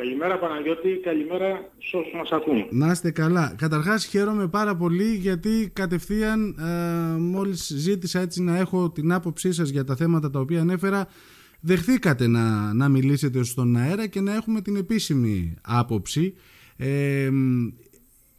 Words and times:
Καλημέρα 0.00 0.38
Παναγιώτη, 0.38 1.00
καλημέρα 1.02 1.70
σε 1.78 1.96
όσους 1.96 2.12
μας 2.12 2.30
ακούν. 2.30 2.66
Να 2.70 2.90
είστε 2.90 3.10
καλά. 3.10 3.54
Καταρχάς 3.56 4.04
χαίρομαι 4.04 4.48
πάρα 4.48 4.76
πολύ 4.76 5.14
γιατί 5.14 5.70
κατευθείαν 5.72 6.56
ε, 6.58 7.18
μόλις 7.18 7.72
ζήτησα 7.76 8.20
έτσι 8.20 8.42
να 8.42 8.58
έχω 8.58 8.90
την 8.90 9.12
άποψή 9.12 9.52
σας 9.52 9.68
για 9.68 9.84
τα 9.84 9.96
θέματα 9.96 10.30
τα 10.30 10.40
οποία 10.40 10.60
ανέφερα 10.60 11.08
δεχθήκατε 11.60 12.26
να, 12.26 12.74
να 12.74 12.88
μιλήσετε 12.88 13.42
στον 13.42 13.76
αέρα 13.76 14.06
και 14.06 14.20
να 14.20 14.34
έχουμε 14.34 14.60
την 14.60 14.76
επίσημη 14.76 15.54
άποψη. 15.62 16.34
Ε, 16.76 17.30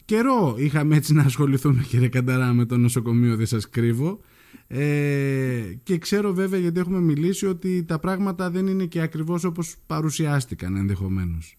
καιρό 0.05 0.55
είχαμε 0.57 0.95
έτσι 0.95 1.13
να 1.13 1.21
ασχοληθούμε 1.21 1.85
κύριε 1.89 2.07
Κανταρά 2.07 2.53
με 2.53 2.65
το 2.65 2.77
νοσοκομείο, 2.77 3.35
δεν 3.35 3.45
σας 3.45 3.69
κρύβω. 3.69 4.19
Ε, 4.67 5.73
και 5.83 5.97
ξέρω 5.97 6.33
βέβαια 6.33 6.59
γιατί 6.59 6.79
έχουμε 6.79 6.99
μιλήσει 6.99 7.45
ότι 7.45 7.85
τα 7.85 7.99
πράγματα 7.99 8.49
δεν 8.49 8.67
είναι 8.67 8.85
και 8.85 9.01
ακριβώς 9.01 9.43
όπως 9.43 9.75
παρουσιάστηκαν 9.87 10.75
ενδεχομένως. 10.75 11.57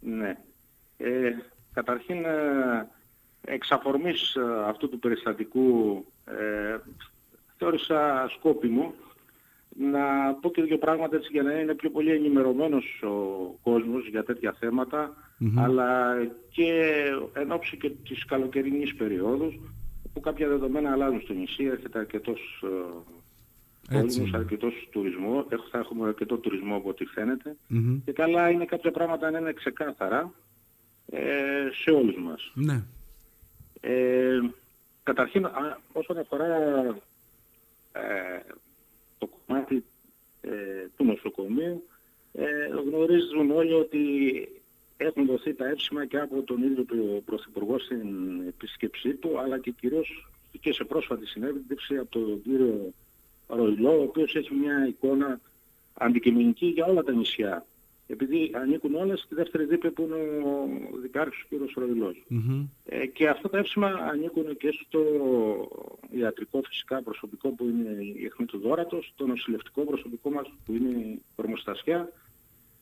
Ναι. 0.00 0.36
Ε, 0.96 1.30
καταρχήν 1.72 2.24
ε, 2.24 2.88
εξ 3.40 3.70
αφορμής 3.70 4.34
ε, 4.34 4.40
αυτού 4.68 4.88
του 4.88 4.98
περιστατικού 4.98 6.04
ε, 6.24 6.76
θεώρησα 7.56 8.28
σκόπιμο 8.28 8.94
να 9.68 10.34
πω 10.40 10.50
και 10.50 10.62
δύο 10.62 10.78
πράγματα 10.78 11.16
έτσι 11.16 11.28
για 11.32 11.42
να 11.42 11.52
είναι 11.52 11.74
πιο 11.74 11.90
πολύ 11.90 12.10
ενημερωμένος 12.10 13.02
ο 13.02 13.58
κόσμος 13.62 14.08
για 14.08 14.24
τέτοια 14.24 14.56
αλλά 15.56 16.16
και 16.50 16.72
εν 17.32 17.52
ώψη 17.52 17.76
και 17.76 17.90
της 17.90 18.24
καλοκαιρινής 18.24 18.94
περίοδου 18.94 19.52
που 20.18 20.24
κάποια 20.24 20.48
δεδομένα 20.48 20.92
αλλάζουν 20.92 21.20
στο 21.20 21.32
νησί, 21.32 21.64
έρχεται 21.64 21.98
αρκετός 21.98 22.64
ε, 23.90 23.94
κόσμος, 23.94 24.32
αρκετός 24.34 24.88
τουρισμό, 24.90 25.46
θα 25.70 25.78
έχουμε 25.78 26.08
αρκετό 26.08 26.36
τουρισμό 26.36 26.76
από 26.76 26.88
ό,τι 26.88 27.04
και 28.04 28.12
καλά 28.12 28.50
είναι 28.50 28.64
κάποια 28.64 28.90
πράγματα 28.90 29.30
να 29.30 29.38
είναι 29.38 29.52
ξεκάθαρα 29.52 30.32
ε, 31.10 31.68
σε 31.82 31.90
όλους 31.90 32.16
μας. 32.16 32.52
Ναι. 32.54 32.84
Ε, 33.80 34.40
καταρχήν, 35.02 35.48
όσον 35.92 36.18
αφορά 36.18 36.46
ε, 37.92 38.40
το 39.18 39.26
κομμάτι 39.26 39.84
ε, 40.40 40.50
του 40.96 41.04
νοσοκομείου, 41.04 41.88
ε, 42.32 42.66
γνωρίζουν 42.66 43.50
όλοι 43.50 43.72
ότι 43.72 43.98
έχουν 45.00 45.26
δοθεί 45.26 45.54
τα 45.54 45.68
έψημα 45.68 46.06
και 46.06 46.18
από 46.18 46.42
τον 46.42 46.62
ίδιο 46.62 46.82
του 46.82 47.22
Πρωθυπουργό 47.24 47.78
στην 47.78 48.06
επίσκεψή 48.48 49.14
του, 49.14 49.38
αλλά 49.38 49.58
και 49.58 49.70
κυρίως 49.70 50.28
και 50.60 50.72
σε 50.72 50.84
πρόσφατη 50.84 51.26
συνέντευξη 51.26 51.96
από 51.96 52.10
τον 52.10 52.42
κύριο 52.42 52.92
Ροϊλό, 53.46 53.98
ο 53.98 54.02
οποίος 54.02 54.34
έχει 54.34 54.54
μια 54.54 54.86
εικόνα 54.86 55.40
αντικειμενική 55.94 56.66
για 56.66 56.86
όλα 56.86 57.02
τα 57.02 57.12
νησιά. 57.12 57.66
Επειδή 58.10 58.50
ανήκουν 58.54 58.94
όλα 58.94 59.16
στη 59.16 59.34
δεύτερη 59.34 59.64
δίπλα 59.64 59.90
που 59.90 60.02
είναι 60.02 60.44
ο 60.44 60.98
δικάρχης 61.00 61.42
ο 61.42 61.46
κύριος 61.48 61.72
Ροϊλός. 61.76 62.24
Ε, 62.84 63.06
και 63.06 63.28
αυτά 63.28 63.48
τα 63.48 63.58
έψημα 63.58 63.88
ανήκουν 63.88 64.56
και 64.56 64.74
στο 64.86 65.02
ιατρικό 66.10 66.62
φυσικά 66.68 67.02
προσωπικό 67.02 67.48
που 67.48 67.64
είναι 67.64 68.02
η 68.02 68.24
αιχμή 68.24 68.46
του 68.46 68.58
δόρατος, 68.58 69.12
το 69.16 69.26
νοσηλευτικό 69.26 69.82
προσωπικό 69.84 70.30
μας 70.30 70.52
που 70.64 70.72
είναι 70.72 70.88
η 70.88 71.22
προμοστασιά, 71.36 72.12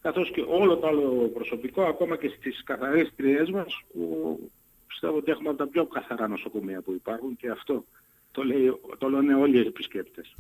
καθώς 0.07 0.31
και 0.31 0.45
όλο 0.49 0.77
το 0.77 0.87
άλλο 0.87 1.31
προσωπικό, 1.35 1.83
ακόμα 1.83 2.17
και 2.17 2.33
στις 2.37 2.63
καθαρίστριές 2.65 3.51
μας, 3.51 3.81
που 3.93 4.51
πιστεύω 4.87 5.17
ότι 5.17 5.31
έχουμε 5.31 5.49
από 5.49 5.59
τα 5.59 5.67
πιο 5.67 5.87
καθαρά 5.87 6.29
νοσοκομεία 6.29 6.81
που 6.81 6.93
υπάρχουν 6.93 7.37
και 7.37 7.51
αυτό 7.51 7.85
το, 8.33 8.43
λέει, 8.43 8.73
το 8.99 9.09
λένε 9.09 9.35
όλοι 9.35 9.57
οι 9.57 9.67
επισκεπτες 9.67 10.37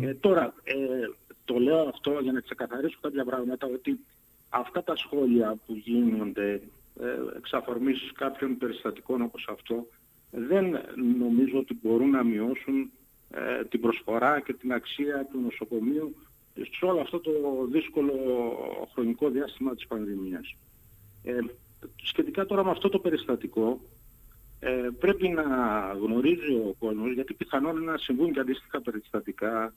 Ε, 0.00 0.14
τώρα, 0.14 0.54
ε, 0.64 0.74
το 1.44 1.58
λέω 1.58 1.88
αυτό 1.88 2.18
για 2.22 2.32
να 2.32 2.40
ξεκαθαρίσω 2.40 2.98
κάποια 3.00 3.24
πράγματα, 3.24 3.66
ότι 3.66 4.00
αυτά 4.48 4.82
τα 4.82 4.96
σχόλια 4.96 5.56
που 5.66 5.74
γίνονται 5.74 6.60
ε, 7.00 7.36
εξ 7.36 7.52
αφορμής 7.52 8.12
κάποιων 8.14 8.56
περιστατικών 8.58 9.22
όπως 9.22 9.48
αυτό, 9.50 9.86
δεν 10.30 10.78
νομίζω 11.18 11.58
ότι 11.58 11.78
μπορούν 11.82 12.10
να 12.10 12.22
μειώσουν 12.22 12.90
ε, 13.30 13.64
την 13.64 13.80
προσφορά 13.80 14.40
και 14.40 14.52
την 14.52 14.72
αξία 14.72 15.28
του 15.32 15.40
νοσοκομείου 15.40 16.16
σε 16.54 16.84
όλο 16.84 17.00
αυτό 17.00 17.20
το 17.20 17.32
δύσκολο 17.70 18.12
χρονικό 18.92 19.28
διάστημα 19.28 19.74
της 19.74 19.86
πανδημίας. 19.86 20.56
Ε, 21.22 21.38
σχετικά 22.02 22.46
τώρα 22.46 22.64
με 22.64 22.70
αυτό 22.70 22.88
το 22.88 22.98
περιστατικό, 22.98 23.80
ε, 24.60 24.88
πρέπει 24.98 25.28
να 25.28 25.44
γνωρίζει 26.00 26.52
ο 26.52 26.74
κόσμος, 26.78 27.12
γιατί 27.12 27.34
πιθανόν 27.34 27.84
να 27.84 27.96
συμβούν 27.96 28.32
και 28.32 28.40
αντίστοιχα 28.40 28.80
περιστατικά 28.80 29.74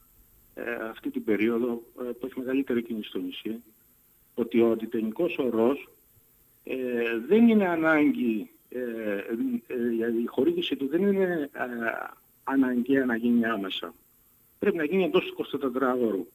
ε, 0.54 0.74
αυτή 0.90 1.10
την 1.10 1.24
περίοδο 1.24 1.82
ε, 2.00 2.04
που 2.04 2.26
έχει 2.26 2.40
μεγαλύτερη 2.40 2.84
κίνηση 2.84 3.10
στο 3.10 3.20
νησί, 3.20 3.64
ότι 4.36 4.62
ο 4.62 4.72
αντιτενικός 4.72 5.38
ορός 5.38 5.90
ε, 6.64 6.76
δεν 7.28 7.48
είναι 7.48 7.68
ανάγκη, 7.68 8.50
ε, 8.70 8.80
η 10.22 10.26
χορήγηση 10.26 10.76
του 10.76 10.88
δεν 10.88 11.02
είναι 11.02 11.50
αναγκαία 12.44 13.06
να 13.06 13.16
γίνει 13.16 13.46
άμεσα. 13.46 13.94
Πρέπει 14.60 14.78
να 14.78 14.84
γίνει 14.84 15.04
εντός 15.04 15.34
24 15.38 15.96
ώρου. 16.02 16.28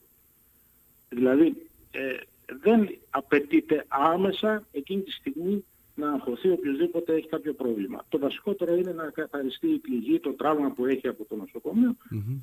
Δηλαδή 1.13 1.57
ε, 1.91 2.17
δεν 2.63 2.99
απαιτείται 3.11 3.85
άμεσα 3.89 4.67
εκείνη 4.73 5.03
τη 5.03 5.11
στιγμή 5.11 5.65
να 5.95 6.13
αγχωθεί 6.13 6.51
οποιοδήποτε 6.51 7.15
έχει 7.15 7.29
κάποιο 7.29 7.53
πρόβλημα. 7.53 8.05
Το 8.09 8.19
βασικότερο 8.19 8.75
είναι 8.75 8.93
να 8.93 9.11
καθαριστεί 9.11 9.69
η 9.69 9.79
πληγή, 9.79 10.21
το 10.21 10.31
τραύμα 10.33 10.71
που 10.71 10.87
έχει 10.87 11.09
από 11.09 11.25
το 11.25 11.37
νοσοκομείο 11.37 11.97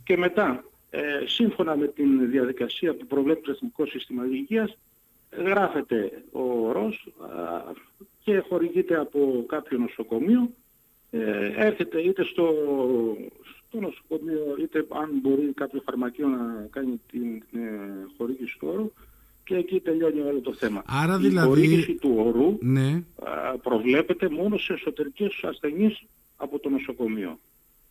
και 0.03 0.17
μετά, 0.17 0.63
ε, 0.89 1.23
σύμφωνα 1.25 1.75
με 1.75 1.87
την 1.87 2.29
διαδικασία 2.29 2.95
που 2.95 3.05
προβλέπει 3.05 3.41
το 3.41 3.51
Εθνικό 3.51 3.85
Σύστημα 3.85 4.25
Υγείας, 4.25 4.77
γράφεται 5.31 6.23
ο 6.31 6.41
ορός 6.41 7.13
και 8.23 8.43
χορηγείται 8.49 8.99
από 8.99 9.45
κάποιο 9.47 9.77
νοσοκομείο, 9.77 10.51
ε, 11.11 11.51
έρχεται 11.55 12.01
είτε 12.01 12.23
στο, 12.23 12.53
το 13.69 13.79
νοσοκομείο, 13.79 14.55
είτε 14.61 14.85
αν 14.89 15.19
μπορεί 15.21 15.53
κάποιο 15.53 15.81
φαρμακείο 15.85 16.27
να 16.27 16.67
κάνει 16.69 17.01
την 17.11 17.35
ε, 17.35 17.69
χορήγηση 18.17 18.57
του 18.59 18.67
όρου 18.71 18.91
και 19.43 19.55
εκεί 19.55 19.79
τελειώνει 19.79 20.19
όλο 20.19 20.39
το 20.39 20.53
θέμα. 20.53 20.83
Άρα 20.85 21.15
η 21.15 21.17
δηλαδή... 21.17 21.47
χορήγηση 21.47 21.93
του 21.93 22.13
όρου 22.17 22.57
ναι. 22.61 23.03
προβλέπεται 23.61 24.29
μόνο 24.29 24.57
σε 24.57 24.73
εσωτερικές 24.73 25.39
ασθενείς 25.43 26.03
από 26.37 26.59
το 26.59 26.69
νοσοκομείο. 26.69 27.39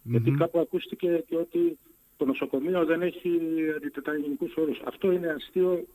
Γιατί 0.03 0.31
κάπου 0.31 0.59
ακούστηκε 0.59 1.25
και 1.29 1.37
ότι 1.37 1.79
το 2.17 2.25
νοσοκομείο 2.25 2.85
δεν 2.85 3.03
έχει 3.03 3.31
αντιτεταγενικούς 3.77 4.57
όρους. 4.57 4.81
Αυτό 4.85 5.13
είναι 5.13 5.29
αστείο 5.29 5.87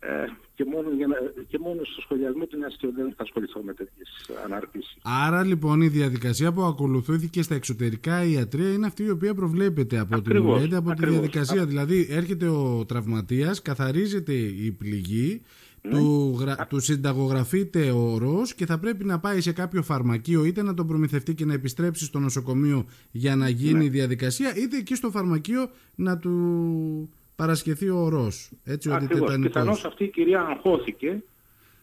ε, 0.00 0.24
και, 0.54 0.64
μόνο 0.64 0.90
για 0.96 1.06
να, 1.06 1.16
και 1.48 1.58
μόνο 1.58 1.80
στο 1.84 2.00
σχολιασμό 2.00 2.46
του 2.46 2.64
αστείο 2.66 2.92
δεν 2.96 3.14
θα 3.16 3.22
ασχοληθώ 3.22 3.60
με 3.62 3.74
τέτοιες 3.74 4.30
αναρτήσεις. 4.44 4.96
Άρα 5.02 5.44
λοιπόν 5.44 5.80
η 5.80 5.88
διαδικασία 5.88 6.52
που 6.52 6.62
ακολουθήθηκε 6.62 7.42
στα 7.42 7.54
εξωτερικά 7.54 8.24
ιατρία 8.24 8.72
είναι 8.72 8.86
αυτή 8.86 9.02
η 9.02 9.10
οποία 9.10 9.34
προβλέπεται 9.34 9.98
από 9.98 10.16
ακριβώς, 10.16 10.62
την 10.62 10.74
από 10.74 10.94
τη 10.94 11.06
διαδικασία. 11.06 11.66
Δηλαδή 11.66 12.06
έρχεται 12.10 12.48
ο 12.48 12.84
τραυματίας, 12.84 13.62
καθαρίζεται 13.62 14.32
η 14.32 14.70
πληγή, 14.70 15.42
ναι. 15.82 15.90
του, 15.90 16.38
του 16.68 16.80
συνταγογραφείται 16.80 17.90
ο 17.90 18.12
ορός 18.12 18.54
και 18.54 18.66
θα 18.66 18.78
πρέπει 18.78 19.04
να 19.04 19.18
πάει 19.18 19.40
σε 19.40 19.52
κάποιο 19.52 19.82
φαρμακείο 19.82 20.44
είτε 20.44 20.62
να 20.62 20.74
τον 20.74 20.86
προμηθευτεί 20.86 21.34
και 21.34 21.44
να 21.44 21.52
επιστρέψει 21.52 22.04
στο 22.04 22.18
νοσοκομείο 22.18 22.86
για 23.10 23.36
να 23.36 23.48
γίνει 23.48 23.78
ναι. 23.78 23.84
η 23.84 23.88
διαδικασία 23.88 24.56
είτε 24.56 24.76
εκεί 24.76 24.94
στο 24.94 25.10
φαρμακείο 25.10 25.70
να 25.94 26.18
του 26.18 27.10
παρασχεθεί 27.40 27.88
ο 27.88 27.96
ορός. 27.96 28.50
Έτσι 28.64 28.90
ότι 28.90 29.06
Πιθανώς 29.40 29.84
αυτή 29.84 30.04
η 30.04 30.08
κυρία 30.08 30.40
αγχώθηκε 30.40 31.22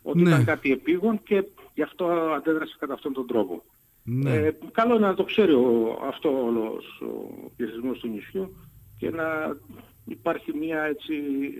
ότι 0.01 0.21
ναι. 0.21 0.29
ήταν 0.29 0.45
κάτι 0.45 0.71
επίγον 0.71 1.23
και 1.23 1.43
γι' 1.73 1.81
αυτό 1.81 2.05
αντέδρασε 2.37 2.75
κατά 2.79 2.93
αυτόν 2.93 3.13
τον 3.13 3.27
τρόπο. 3.27 3.63
Ναι. 4.03 4.35
Ε, 4.35 4.57
καλό 4.71 4.95
είναι 4.95 5.07
να 5.07 5.13
το 5.13 5.23
ξέρει 5.23 5.53
ο, 5.53 5.99
αυτό 6.07 6.43
όλος 6.45 7.01
ο 7.01 7.51
πληθυσμός 7.55 7.99
του 7.99 8.07
νησιού 8.07 8.55
και 8.97 9.09
να 9.09 9.57
υπάρχει 10.05 10.53
μια 10.57 10.81
έτσι 10.83 11.13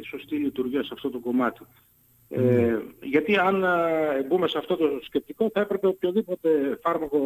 σωστή 0.09 0.35
λειτουργία 0.35 0.83
σε 0.83 0.89
αυτό 0.93 1.09
το 1.09 1.19
κομμάτι. 1.19 1.61
Ε, 2.29 2.41
ναι. 2.41 2.81
γιατί 3.01 3.37
αν 3.37 3.63
ε, 3.63 4.23
μπούμε 4.27 4.47
σε 4.47 4.57
αυτό 4.57 4.75
το 4.75 4.87
σκεπτικό 5.03 5.49
θα 5.53 5.59
έπρεπε 5.59 5.87
οποιοδήποτε 5.87 6.79
φάρμακο 6.81 7.17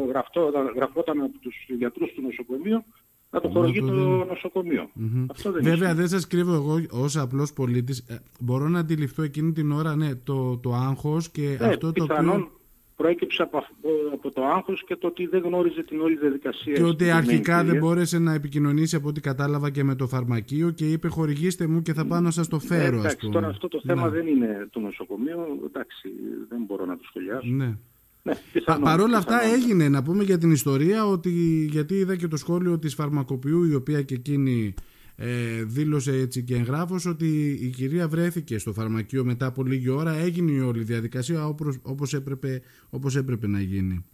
γραφόταν 0.75 1.21
από 1.21 1.37
τους 1.41 1.55
γιατρούς 1.67 2.13
του 2.13 2.21
νοσοκομείου 2.21 2.83
να 3.31 3.41
το 3.41 3.49
χορηγεί 3.49 3.79
το 3.79 4.25
νοσοκομείο. 4.29 4.89
Αυτό 5.31 5.51
δεν 5.51 5.63
Βέβαια 5.63 5.95
δεν 5.95 6.07
σας 6.07 6.27
κρύβω 6.27 6.53
εγώ 6.53 6.81
ως 6.89 7.17
απλός 7.17 7.53
πολίτης. 7.53 7.99
Ε, 7.99 8.15
μπορώ 8.39 8.67
να 8.67 8.79
αντιληφθώ 8.79 9.23
εκείνη 9.23 9.51
την 9.51 9.71
ώρα 9.71 9.95
ναι, 9.95 10.15
το, 10.15 10.57
το 10.57 10.73
άγχος 10.73 11.29
και 11.29 11.57
ε, 11.59 11.65
αυτό 11.65 11.91
το 11.91 12.03
οποίο... 12.03 12.51
προέκυψε 12.95 13.41
από, 13.41 13.65
από 14.13 14.31
το 14.31 14.45
άγχος 14.45 14.83
και 14.85 14.95
το 14.95 15.07
ότι 15.07 15.25
δεν 15.25 15.41
γνώριζε 15.41 15.83
την 15.83 16.01
όλη 16.01 16.17
διαδικασία. 16.17 16.73
Και 16.73 16.83
ότι 16.83 17.09
αρχικά 17.09 17.63
δεν 17.63 17.77
μπόρεσε 17.77 18.19
να 18.19 18.33
επικοινωνήσει 18.33 18.95
από 18.95 19.07
ό,τι 19.07 19.21
κατάλαβα 19.21 19.69
και 19.69 19.83
με 19.83 19.95
το 19.95 20.07
φαρμακείο 20.07 20.71
και 20.71 20.85
είπε 20.91 21.07
χορηγήστε 21.07 21.67
μου 21.67 21.81
και 21.81 21.93
θα 21.93 22.05
πάω 22.05 22.19
να 22.19 22.31
σας 22.31 22.47
το 22.47 22.59
φέρω. 22.59 22.95
Ε, 22.95 22.99
εντάξει, 22.99 23.29
τώρα 23.29 23.47
αυτό 23.47 23.67
το 23.67 23.81
θέμα 23.85 24.03
ναι. 24.03 24.09
δεν 24.09 24.27
είναι 24.27 24.67
το 24.71 24.79
νοσοκομείο. 24.79 25.59
Εντάξει, 25.65 26.09
δεν 26.49 26.63
μπορώ 26.67 26.85
να 26.85 26.97
το 26.97 27.03
σχολιάσω. 27.03 27.47
Ναι. 27.47 27.77
Ναι, 28.23 28.33
Παρ' 28.81 28.99
όλα 28.99 29.17
αυτά 29.17 29.43
έγινε 29.43 29.89
να 29.89 30.03
πούμε 30.03 30.23
για 30.23 30.37
την 30.37 30.51
ιστορία 30.51 31.05
ότι 31.05 31.29
γιατί 31.71 31.93
είδα 31.93 32.15
και 32.15 32.27
το 32.27 32.37
σχόλιο 32.37 32.79
της 32.79 32.93
φαρμακοποιού 32.93 33.63
η 33.63 33.73
οποία 33.75 34.01
και 34.01 34.13
εκείνη 34.13 34.73
ε, 35.15 35.63
δήλωσε 35.63 36.11
έτσι 36.11 36.43
και 36.43 36.55
εγγράφος 36.55 37.05
ότι 37.05 37.59
η 37.61 37.69
κυρία 37.69 38.07
βρέθηκε 38.07 38.57
στο 38.57 38.73
φαρμακείο 38.73 39.23
μετά 39.23 39.45
από 39.45 39.63
λίγη 39.63 39.89
ώρα 39.89 40.13
έγινε 40.13 40.51
η 40.51 40.59
όλη 40.59 40.83
διαδικασία 40.83 41.47
όπως, 41.47 41.79
όπως, 41.83 42.13
έπρεπε, 42.13 42.61
όπως 42.89 43.15
έπρεπε 43.15 43.47
να 43.47 43.59
γίνει. 43.61 44.05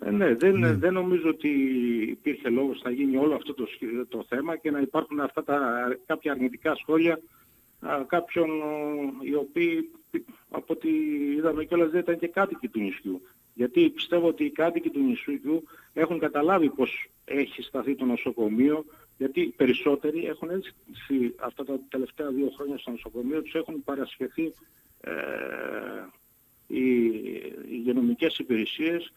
Ε, 0.00 0.10
ναι, 0.10 0.34
δεν, 0.34 0.58
ναι. 0.58 0.74
δεν 0.74 0.92
νομίζω 0.92 1.28
ότι 1.28 1.48
υπήρχε 2.08 2.48
λόγος 2.48 2.80
να 2.84 2.90
γίνει 2.90 3.16
όλο 3.16 3.34
αυτό 3.34 3.54
το, 3.54 3.66
το 4.08 4.24
θέμα 4.28 4.56
και 4.56 4.70
να 4.70 4.80
υπάρχουν 4.80 5.20
αυτά 5.20 5.44
τα 5.44 5.58
κάποια 6.06 6.32
αρνητικά 6.32 6.74
σχόλια 6.74 7.20
α, 7.80 8.04
κάποιων 8.06 8.48
οι 9.22 9.34
οποίοι 9.34 9.90
από 10.52 10.72
ό,τι 10.72 10.88
είδαμε 11.36 11.64
κιόλας 11.64 11.90
δεν 11.90 12.00
ήταν 12.00 12.18
και 12.18 12.28
κάτοικοι 12.28 12.68
του 12.68 12.80
νησιού. 12.80 13.22
Γιατί 13.54 13.90
πιστεύω 13.90 14.26
ότι 14.26 14.44
οι 14.44 14.50
κάτοικοι 14.50 14.90
του 14.90 15.00
νησιού 15.00 15.62
έχουν 15.92 16.18
καταλάβει 16.18 16.70
πως 16.70 17.10
έχει 17.24 17.62
σταθεί 17.62 17.94
το 17.94 18.04
νοσοκομείο, 18.04 18.84
γιατί 19.18 19.54
περισσότεροι 19.56 20.26
έχουν 20.26 20.50
έτσι 20.50 20.74
αυτά 21.36 21.64
τα 21.64 21.80
τελευταία 21.88 22.30
δύο 22.30 22.52
χρόνια 22.56 22.78
στο 22.78 22.90
νοσοκομείο, 22.90 23.42
τους 23.42 23.54
έχουν 23.54 23.84
παρασχεθεί 23.84 24.54
ε, 25.00 25.12
οι 26.66 27.10
υγειονομικές 27.70 28.38
υπηρεσίες 28.38 29.12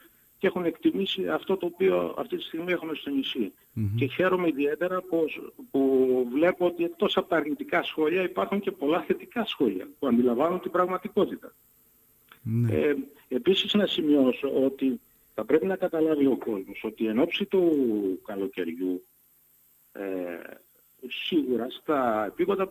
και 0.45 0.51
έχουν 0.51 0.65
εκτιμήσει 0.65 1.27
αυτό 1.27 1.57
το 1.57 1.65
οποίο 1.65 2.15
αυτή 2.17 2.37
τη 2.37 2.43
στιγμή 2.43 2.71
έχουμε 2.71 2.93
στο 2.95 3.09
νησι 3.09 3.53
Και 3.95 4.05
χαίρομαι 4.05 4.47
ιδιαίτερα 4.47 5.01
πως, 5.01 5.53
που 5.71 6.27
βλέπω 6.31 6.65
ότι 6.65 6.83
εκτός 6.83 7.17
από 7.17 7.29
τα 7.29 7.35
αρνητικά 7.35 7.83
σχόλια 7.83 8.21
υπάρχουν 8.21 8.59
και 8.59 8.71
πολλά 8.71 9.01
θετικά 9.01 9.45
σχόλια 9.45 9.87
που 9.99 10.07
αντιλαμβάνουν 10.07 10.59
την 10.59 10.71
πραγματικότητα. 10.71 11.53
Mm-hmm. 12.45 12.71
Ε, 12.71 12.93
επίσης 13.27 13.73
να 13.73 13.87
σημειώσω 13.87 14.51
ότι 14.65 14.99
θα 15.33 15.45
πρέπει 15.45 15.65
να 15.65 15.75
καταλάβει 15.75 16.25
ο 16.25 16.37
κόσμος 16.37 16.83
ότι 16.83 17.07
εν 17.07 17.19
ώψη 17.19 17.45
του 17.45 17.71
καλοκαιριού 18.25 19.05
ε, 19.91 20.01
σίγουρα 21.07 21.67
στα 21.69 22.25
επίγοντα, 22.25 22.69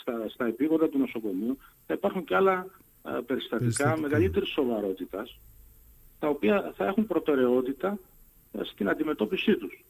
στα, 0.00 0.28
στα 0.28 0.46
επίγοντα 0.46 0.88
του 0.88 0.98
νοσοκομείου 0.98 1.58
θα 1.86 1.94
υπάρχουν 1.94 2.24
και 2.24 2.34
άλλα 2.34 2.66
ε, 3.04 3.10
περιστατικά, 3.10 3.56
περιστατικά 3.58 4.00
μεγαλύτερης 4.00 4.48
σοβαρότητας 4.48 5.38
τα 6.20 6.28
οποία 6.28 6.72
θα 6.76 6.86
έχουν 6.86 7.06
προτεραιότητα 7.06 7.98
ε, 8.52 8.64
στην 8.64 8.88
αντιμετώπιση 8.88 9.56
τους. 9.56 9.84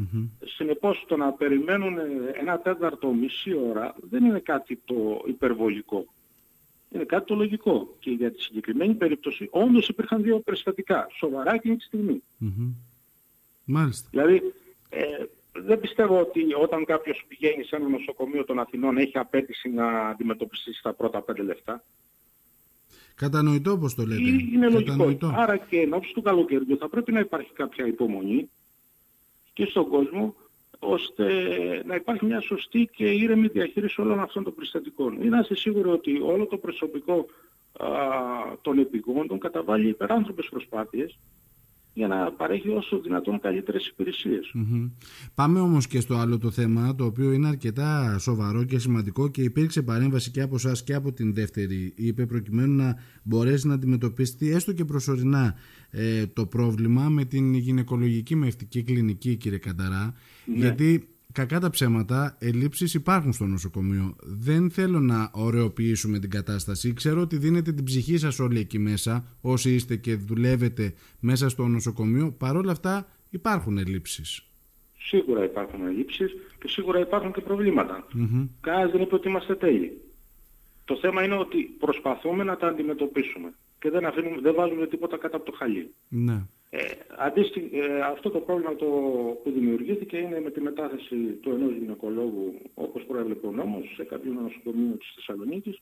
Mm-hmm. 0.00 0.28
Συνεπώς 0.44 1.04
το 1.08 1.16
να 1.16 1.32
περιμένουν 1.32 1.98
ένα 2.40 2.58
τέταρτο 2.58 3.12
μισή 3.12 3.54
ώρα 3.70 3.94
δεν 4.10 4.24
είναι 4.24 4.38
κάτι 4.38 4.80
το 4.84 5.22
υπερβολικό. 5.26 6.06
Είναι 6.90 7.04
κάτι 7.04 7.26
το 7.26 7.34
λογικό. 7.34 7.96
Και 7.98 8.10
για 8.10 8.32
τη 8.32 8.42
συγκεκριμένη 8.42 8.94
περίπτωση 8.94 9.48
όντως 9.50 9.88
υπήρχαν 9.88 10.22
δύο 10.22 10.38
περιστατικά, 10.38 11.06
σοβαρά 11.18 11.54
εκείνη 11.54 11.76
τη 11.76 11.84
στιγμή. 11.84 12.22
Mm-hmm. 12.40 12.72
Μάλιστα. 13.64 14.08
Δηλαδή 14.10 14.42
ε, 14.88 15.24
δεν 15.52 15.80
πιστεύω 15.80 16.20
ότι 16.20 16.54
όταν 16.60 16.84
κάποιος 16.84 17.24
πηγαίνει 17.28 17.64
σε 17.64 17.76
ένα 17.76 17.88
νοσοκομείο 17.88 18.44
των 18.44 18.58
Αθηνών 18.58 18.96
έχει 18.96 19.18
απέτηση 19.18 19.68
να 19.68 20.08
αντιμετωπιστεί 20.08 20.72
στα 20.72 20.92
πρώτα 20.92 21.22
πέντε 21.22 21.42
λεπτά. 21.42 21.84
Κατανοητό 23.16 23.72
όπως 23.72 23.94
το 23.94 24.06
λέτε. 24.06 24.20
Είναι 24.52 24.68
λογικό. 24.68 25.32
Άρα 25.34 25.56
και 25.56 25.80
εν 25.80 25.92
ώψη 25.92 26.12
του 26.12 26.22
καλοκαιριού 26.22 26.76
θα 26.76 26.88
πρέπει 26.88 27.12
να 27.12 27.20
υπάρχει 27.20 27.52
κάποια 27.52 27.86
υπομονή 27.86 28.50
και 29.52 29.64
στον 29.64 29.88
κόσμο 29.88 30.34
ώστε 30.78 31.24
να 31.86 31.94
υπάρχει 31.94 32.24
μια 32.24 32.40
σωστή 32.40 32.88
και 32.96 33.10
ήρεμη 33.10 33.46
διαχείριση 33.46 34.00
όλων 34.00 34.20
αυτών 34.20 34.44
των 34.44 34.54
περιστατικών. 34.54 35.22
Είμαστε 35.22 35.56
σίγουροι 35.56 35.88
ότι 35.88 36.20
όλο 36.20 36.46
το 36.46 36.56
προσωπικό 36.56 37.26
α, 37.72 37.88
των 38.62 38.78
επιγόντων 38.78 39.38
καταβάλει 39.38 39.88
υπεράνθρωπες 39.88 40.48
προσπάθειες 40.50 41.18
για 41.96 42.06
να 42.06 42.32
παρέχει 42.32 42.68
όσο 42.68 43.00
δυνατόν 43.00 43.40
καλύτερες 43.40 43.92
Πάμε 45.34 45.60
όμως 45.60 45.86
και 45.86 46.00
στο 46.00 46.14
άλλο 46.14 46.38
το 46.38 46.50
θέμα 46.50 46.94
το 46.94 47.04
οποίο 47.04 47.32
είναι 47.32 47.48
αρκετά 47.48 48.18
σοβαρό 48.18 48.64
και 48.64 48.78
σημαντικό 48.78 49.28
και 49.28 49.42
υπήρξε 49.42 49.82
παρέμβαση 49.82 50.30
και 50.30 50.40
από 50.40 50.54
εσά 50.54 50.72
και 50.84 50.94
από 50.94 51.12
την 51.12 51.34
δεύτερη. 51.34 51.92
Είπε 51.96 52.26
προκειμένου 52.26 52.74
να 52.74 52.96
μπορέσει 53.22 53.66
να 53.66 53.74
αντιμετωπίσει 53.74 54.46
έστω 54.46 54.72
και 54.72 54.84
προσωρινά 54.84 55.54
ε, 55.90 56.26
το 56.26 56.46
πρόβλημα 56.46 57.08
με 57.08 57.24
την 57.24 57.54
γυναικολογική 57.54 58.36
μευτική 58.36 58.82
κλινική 58.82 59.36
κύριε 59.36 59.58
Κανταρά. 59.58 60.14
Ναι. 60.44 60.56
γιατί 60.56 61.08
κακά 61.36 61.60
τα 61.60 61.70
ψέματα, 61.70 62.36
ελλείψεις 62.38 62.94
υπάρχουν 62.94 63.32
στο 63.32 63.44
νοσοκομείο. 63.44 64.16
Δεν 64.22 64.70
θέλω 64.70 65.00
να 65.00 65.30
ωρεοποιήσουμε 65.32 66.18
την 66.18 66.30
κατάσταση. 66.30 66.92
Ξέρω 66.92 67.20
ότι 67.20 67.36
δίνετε 67.36 67.72
την 67.72 67.84
ψυχή 67.84 68.16
σας 68.16 68.38
όλοι 68.38 68.58
εκεί 68.58 68.78
μέσα, 68.78 69.24
όσοι 69.40 69.74
είστε 69.74 69.96
και 69.96 70.14
δουλεύετε 70.16 70.94
μέσα 71.20 71.48
στο 71.48 71.66
νοσοκομείο. 71.66 72.32
Παρ' 72.38 72.56
όλα 72.56 72.72
αυτά 72.72 73.06
υπάρχουν 73.30 73.78
ελλείψεις. 73.78 74.42
Σίγουρα 74.98 75.44
υπάρχουν 75.44 75.86
ελλείψεις 75.86 76.30
και 76.60 76.68
σίγουρα 76.68 77.00
υπάρχουν 77.00 77.32
και 77.32 77.40
προβλήματα. 77.40 78.06
Mm-hmm. 78.14 78.48
δεν 78.92 79.00
είπε 79.00 79.14
ότι 79.14 79.28
είμαστε 79.28 79.54
τέλειοι. 79.54 80.00
Το 80.84 80.96
θέμα 80.96 81.24
είναι 81.24 81.36
ότι 81.36 81.58
προσπαθούμε 81.78 82.44
να 82.44 82.56
τα 82.56 82.66
αντιμετωπίσουμε 82.68 83.52
και 83.78 83.90
δεν, 83.90 84.06
αφήνουμε, 84.06 84.40
δεν 84.40 84.54
βάζουμε 84.54 84.86
τίποτα 84.86 85.16
κάτω 85.18 85.36
από 85.36 85.46
το 85.50 85.56
χαλί. 85.56 85.94
Ναι. 86.08 86.46
Ε, 86.70 86.78
ε, 86.78 88.00
αυτό 88.00 88.30
το 88.30 88.38
πρόβλημα 88.38 88.76
το, 88.76 88.86
που 89.42 89.50
δημιουργήθηκε 89.50 90.16
είναι 90.16 90.40
με 90.40 90.50
τη 90.50 90.60
μετάθεση 90.60 91.16
του 91.16 91.50
ενός 91.50 91.72
γυναικολόγου 91.72 92.54
όπως 92.74 93.02
προέβλεπε 93.02 93.46
ο 93.46 93.50
νόμος 93.50 93.92
σε 93.96 94.04
κάποιο 94.04 94.32
νοσοκομείο 94.32 94.96
της 94.96 95.12
Θεσσαλονίκης 95.14 95.80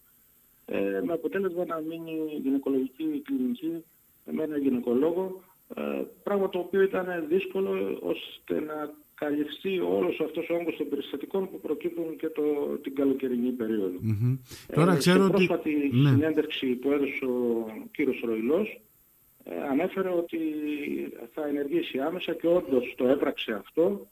ε, 0.66 1.00
με 1.04 1.12
αποτέλεσμα 1.12 1.64
να 1.64 1.80
μείνει 1.80 2.40
γυναικολογική 2.42 3.22
κλινική 3.24 3.84
με 4.32 4.42
ένα 4.42 4.58
γυναικολόγο 4.58 5.42
ε, 5.76 5.82
πράγμα 6.22 6.48
το 6.48 6.58
οποίο 6.58 6.82
ήταν 6.82 7.26
δύσκολο 7.28 7.98
ώστε 8.02 8.60
να 8.60 8.94
καλυφθεί 9.14 9.80
όλος 9.80 10.20
αυτός 10.20 10.48
ο 10.50 10.54
όγκος 10.54 10.76
των 10.76 10.88
περιστατικών 10.88 11.50
που 11.50 11.60
προκύπτουν 11.60 12.16
και 12.16 12.28
το, 12.28 12.42
την 12.82 12.94
καλοκαιρινή 12.94 13.50
περίοδο. 13.50 13.98
Mm-hmm. 14.02 14.38
Τώρα 14.74 14.96
ξέρω 14.96 15.24
ότι... 15.24 15.32
πρόσφατη 15.32 15.90
ναι. 15.92 16.08
συνέντευξη 16.08 16.66
που 16.66 16.90
έδωσε 16.90 17.24
ο 17.24 17.66
κύριος 17.90 18.22
Ροϊλός 18.24 18.68
ε, 18.68 18.80
ανέφερε 19.70 20.08
ότι 20.08 20.38
θα 21.34 21.46
ενεργήσει 21.46 21.98
άμεσα 21.98 22.34
και 22.34 22.46
όντως 22.46 22.94
το 22.96 23.08
έπραξε 23.08 23.52
αυτό 23.52 24.06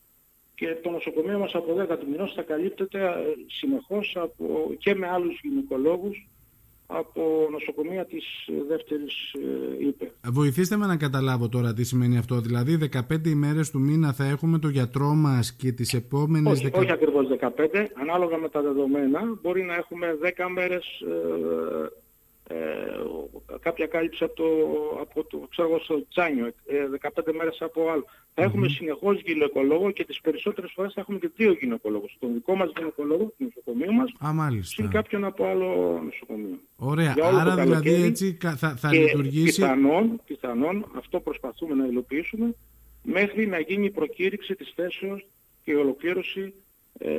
και 0.54 0.76
το 0.82 0.90
νοσοκομείο 0.90 1.38
μας 1.38 1.54
από 1.54 1.76
10 1.92 1.98
του 1.98 2.08
μηνός 2.10 2.32
θα 2.34 2.42
καλύπτεται 2.42 2.98
ε, 2.98 3.12
συνεχώς 3.46 4.16
από, 4.20 4.74
και 4.78 4.94
με 4.94 5.08
άλλους 5.08 5.40
γυναικολόγους 5.42 6.26
από 6.86 7.48
νοσοκομεία 7.50 8.04
της 8.04 8.24
δεύτερης 8.68 9.32
ε, 9.32 9.86
ΥΠΕ. 9.86 10.12
Βοηθήστε 10.32 10.76
με 10.76 10.86
να 10.86 10.96
καταλάβω 10.96 11.48
τώρα 11.48 11.72
τι 11.72 11.84
σημαίνει 11.84 12.18
αυτό. 12.18 12.40
Δηλαδή 12.40 12.78
15 13.10 13.26
ημέρες 13.26 13.70
του 13.70 13.80
μήνα 13.80 14.12
θα 14.12 14.24
έχουμε 14.24 14.58
το 14.58 14.68
γιατρό 14.68 15.14
μας 15.14 15.52
και 15.52 15.72
τις 15.72 15.94
επόμενες... 15.94 16.52
Όχι, 16.52 16.70
10... 16.74 16.78
όχι 16.78 16.92
ακριβώς 16.92 17.26
15. 17.40 17.48
Ανάλογα 18.00 18.36
με 18.36 18.48
τα 18.48 18.62
δεδομένα 18.62 19.20
μπορεί 19.42 19.62
να 19.62 19.74
έχουμε 19.74 20.18
10 20.22 20.28
μέρες 20.54 21.00
ε, 21.00 22.01
κάποια 23.60 23.86
κάλυψη 23.86 24.24
από 24.24 24.34
το, 24.34 24.44
από 25.00 25.24
το 25.24 25.46
ξέρω, 25.50 25.80
στο 25.80 26.08
Τσάνιο, 26.08 26.52
15 27.14 27.26
ε, 27.26 27.32
μέρες 27.32 27.56
από 27.60 27.90
άλλο. 27.90 28.04
Θα 28.34 28.42
έχουμε 28.42 28.68
συνεχώς 28.68 29.20
γυναικολόγο 29.20 29.90
και 29.90 30.04
τις 30.04 30.20
περισσότερες 30.20 30.72
φορές 30.74 30.92
θα 30.92 31.00
έχουμε 31.00 31.18
και 31.18 31.30
δύο 31.36 31.52
γυναικολόγους. 31.52 32.16
Τον 32.20 32.32
δικό 32.32 32.56
μας 32.56 32.72
γυναικολόγο, 32.76 33.32
το 33.38 33.44
νοσοκομείο 33.44 33.92
μας, 33.92 34.12
Α, 34.26 34.32
μάλιστα. 34.32 34.82
και 34.82 34.88
κάποιον 34.88 35.24
από 35.24 35.44
άλλο 35.46 36.00
νοσοκομείο. 36.04 36.58
Ωραία, 36.76 37.14
άρα 37.22 37.56
δηλαδή 37.56 38.02
έτσι 38.02 38.38
θα, 38.40 38.56
θα 38.56 38.88
και 38.90 38.98
λειτουργήσει... 38.98 39.60
Πιθανόν, 39.60 40.20
πιθανόν, 40.26 40.86
αυτό 40.96 41.20
προσπαθούμε 41.20 41.74
να 41.74 41.86
υλοποιήσουμε, 41.86 42.54
μέχρι 43.02 43.46
να 43.46 43.58
γίνει 43.58 43.84
η 43.84 43.90
προκήρυξη 43.90 44.54
της 44.54 44.72
θέσεως 44.74 45.26
και 45.64 45.70
η 45.70 45.74
ολοκλήρωση 45.74 46.54
ε, 46.98 47.10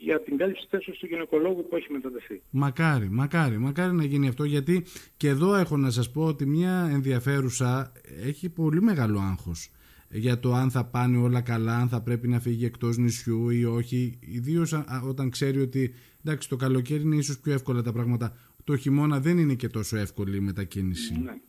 για 0.00 0.20
την 0.20 0.36
κάλυψη 0.36 0.66
θέσεως 0.70 0.98
του 0.98 1.06
γυναικολόγου 1.06 1.66
που 1.68 1.76
έχει 1.76 1.92
μεταδεθεί. 1.92 2.42
Μακάρι, 2.50 3.08
μακάρι, 3.10 3.58
μακάρι 3.58 3.94
να 3.94 4.04
γίνει 4.04 4.28
αυτό 4.28 4.44
γιατί 4.44 4.84
και 5.16 5.28
εδώ 5.28 5.54
έχω 5.54 5.76
να 5.76 5.90
σας 5.90 6.10
πω 6.10 6.24
ότι 6.24 6.46
μια 6.46 6.88
ενδιαφέρουσα 6.92 7.92
έχει 8.24 8.48
πολύ 8.48 8.82
μεγάλο 8.82 9.18
άγχος 9.18 9.70
για 10.10 10.40
το 10.40 10.52
αν 10.52 10.70
θα 10.70 10.84
πάνε 10.84 11.18
όλα 11.18 11.40
καλά, 11.40 11.76
αν 11.76 11.88
θα 11.88 12.02
πρέπει 12.02 12.28
να 12.28 12.40
φύγει 12.40 12.64
εκτός 12.64 12.96
νησιού 12.96 13.50
ή 13.50 13.64
όχι, 13.64 14.18
ιδίως 14.20 14.72
όταν 15.08 15.30
ξέρει 15.30 15.60
ότι 15.60 15.94
εντάξει 16.24 16.48
το 16.48 16.56
καλοκαίρι 16.56 17.02
είναι 17.02 17.16
ίσως 17.16 17.38
πιο 17.40 17.52
εύκολα 17.52 17.82
τα 17.82 17.92
πράγματα, 17.92 18.36
το 18.64 18.76
χειμώνα 18.76 19.20
δεν 19.20 19.38
είναι 19.38 19.54
και 19.54 19.68
τόσο 19.68 19.96
εύκολη 19.96 20.36
η 20.36 20.40
μετακίνηση. 20.40 21.20
Ναι. 21.24 21.40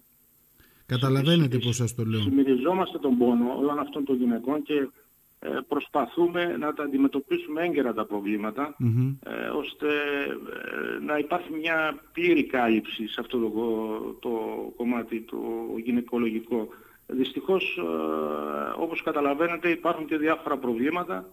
Καταλαβαίνετε 0.86 1.58
πώς 1.58 1.76
σας 1.76 1.96
το 1.96 2.06
λέω. 2.06 2.22
Συμμεριζόμαστε 2.22 2.98
τον 2.98 3.18
πόνο 3.18 3.58
όλων 3.58 3.80
αυτών 3.80 4.06
των 4.06 4.16
γυναικών 4.16 4.64
και 4.64 4.74
ε, 4.74 4.88
προσπαθούμε 5.68 6.58
να 6.58 6.74
τα 6.74 6.84
αντιμετωπίσουμε 6.84 7.64
έγκαιρα 7.64 7.94
τα 7.94 8.06
προβληματα 8.06 8.76
ε, 9.24 9.48
ώστε 9.48 9.88
ε, 9.88 11.04
να 11.06 11.18
υπάρχει 11.18 11.54
μια 11.54 12.00
πλήρη 12.14 12.46
κάλυψη 12.46 13.08
σε 13.08 13.20
αυτό 13.20 13.40
το, 13.40 13.50
το 14.20 14.30
κομμάτι 14.76 15.22
το 15.22 15.38
γυναικολογικό. 15.84 16.68
Δυστυχώς 17.08 17.80
όπως 18.78 19.02
καταλαβαίνετε 19.04 19.70
υπάρχουν 19.70 20.06
και 20.06 20.18
διάφορα 20.18 20.58
προβλήματα 20.58 21.30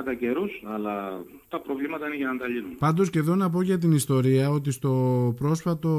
κατά 0.00 0.14
καιρούς, 0.14 0.62
αλλά 0.64 1.24
τα 1.48 1.60
προβλήματα 1.60 2.06
είναι 2.06 2.16
για 2.16 2.26
να 2.26 2.38
τα 2.38 2.46
λύνουν. 2.48 2.76
Πάντως 2.78 3.10
και 3.10 3.18
εδώ 3.18 3.34
να 3.34 3.50
πω 3.50 3.62
για 3.62 3.78
την 3.78 3.92
ιστορία 3.92 4.50
ότι 4.50 4.70
στο 4.70 4.92
πρόσφατο 5.38 5.90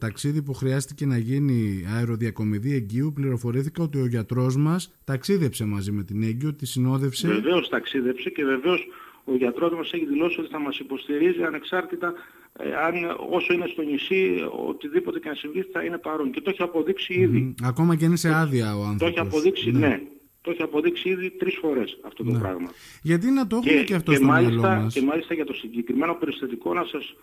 ταξίδι 0.00 0.42
που 0.42 0.52
χρειάστηκε 0.52 1.06
να 1.06 1.18
γίνει 1.18 1.84
αεροδιακομιδή 1.96 2.74
Εγγύου, 2.74 3.12
πληροφορήθηκα 3.14 3.82
ότι 3.82 4.00
ο 4.00 4.06
γιατρός 4.06 4.56
μας 4.56 4.92
ταξίδεψε 5.04 5.64
μαζί 5.64 5.92
με 5.92 6.02
την 6.02 6.22
Έγκυο, 6.22 6.54
τη 6.54 6.66
συνόδευσε. 6.66 7.28
Βεβαίως 7.28 7.68
ταξίδεψε 7.68 8.30
και 8.30 8.44
βεβαίως 8.44 8.86
ο 9.24 9.36
γιατρός 9.36 9.72
μας 9.72 9.92
έχει 9.92 10.06
δηλώσει 10.06 10.40
ότι 10.40 10.48
θα 10.50 10.60
μας 10.60 10.78
υποστηρίζει 10.78 11.42
ανεξάρτητα 11.42 12.12
ε, 12.58 12.74
αν 12.74 12.94
όσο 13.30 13.52
είναι 13.52 13.66
στο 13.66 13.82
νησί, 13.82 14.48
οτιδήποτε 14.68 15.18
και 15.18 15.28
να 15.28 15.34
συμβεί 15.34 15.66
θα 15.72 15.84
είναι 15.84 15.98
παρόν. 15.98 16.30
Και 16.30 16.40
το 16.40 16.50
έχει 16.50 16.62
αποδείξει 16.62 17.14
ήδη. 17.14 17.54
Ακόμα 17.64 17.96
και 17.96 18.04
είναι 18.04 18.16
σε 18.16 18.34
άδεια 18.34 18.76
ο 18.76 18.82
άνθρωπος. 18.82 18.98
Το 18.98 19.06
έχει 19.06 19.18
αποδείξει, 19.18 19.70
ναι. 19.70 19.78
ναι. 19.78 20.00
Το 20.42 20.50
έχει 20.50 20.62
αποδείξει 20.62 21.08
ήδη 21.08 21.30
τρεις 21.30 21.56
φορές 21.56 21.98
αυτό 22.02 22.24
το 22.24 22.30
ναι. 22.30 22.38
πράγμα. 22.38 22.70
Γιατί 23.02 23.30
να 23.30 23.46
το 23.46 23.56
έχουμε 23.56 23.74
και, 23.74 23.84
και 23.84 23.94
αυτό 23.94 24.10
και 24.10 24.16
στο 24.16 24.26
μάλιστα, 24.26 24.56
μυαλό 24.56 24.82
μας. 24.82 24.94
Και 24.94 25.02
μάλιστα 25.02 25.34
για 25.34 25.44
το 25.44 25.52
συγκεκριμένο 25.52 26.14
περιστατικό 26.14 26.74
να 26.74 26.84
σας 26.84 27.14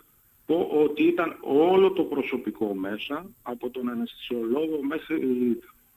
πω 0.45 0.69
ότι 0.83 1.03
ήταν 1.03 1.37
όλο 1.41 1.91
το 1.91 2.03
προσωπικό 2.03 2.75
μέσα, 2.75 3.29
από 3.41 3.69
τον 3.69 3.89
αναισθησιολόγο 3.89 4.79
μέχρι 4.87 5.17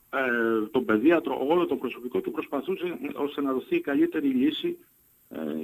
ε, 0.09 0.67
τον 0.71 0.85
παιδίατρο, 0.85 1.45
όλο 1.49 1.65
το 1.65 1.75
προσωπικό 1.75 2.19
του 2.19 2.31
προσπαθούσε 2.31 2.97
ώστε 3.13 3.41
να 3.41 3.53
δοθεί 3.53 3.75
η 3.75 3.81
καλύτερη 3.81 4.27
λύση 4.27 4.67
ε, 4.67 4.77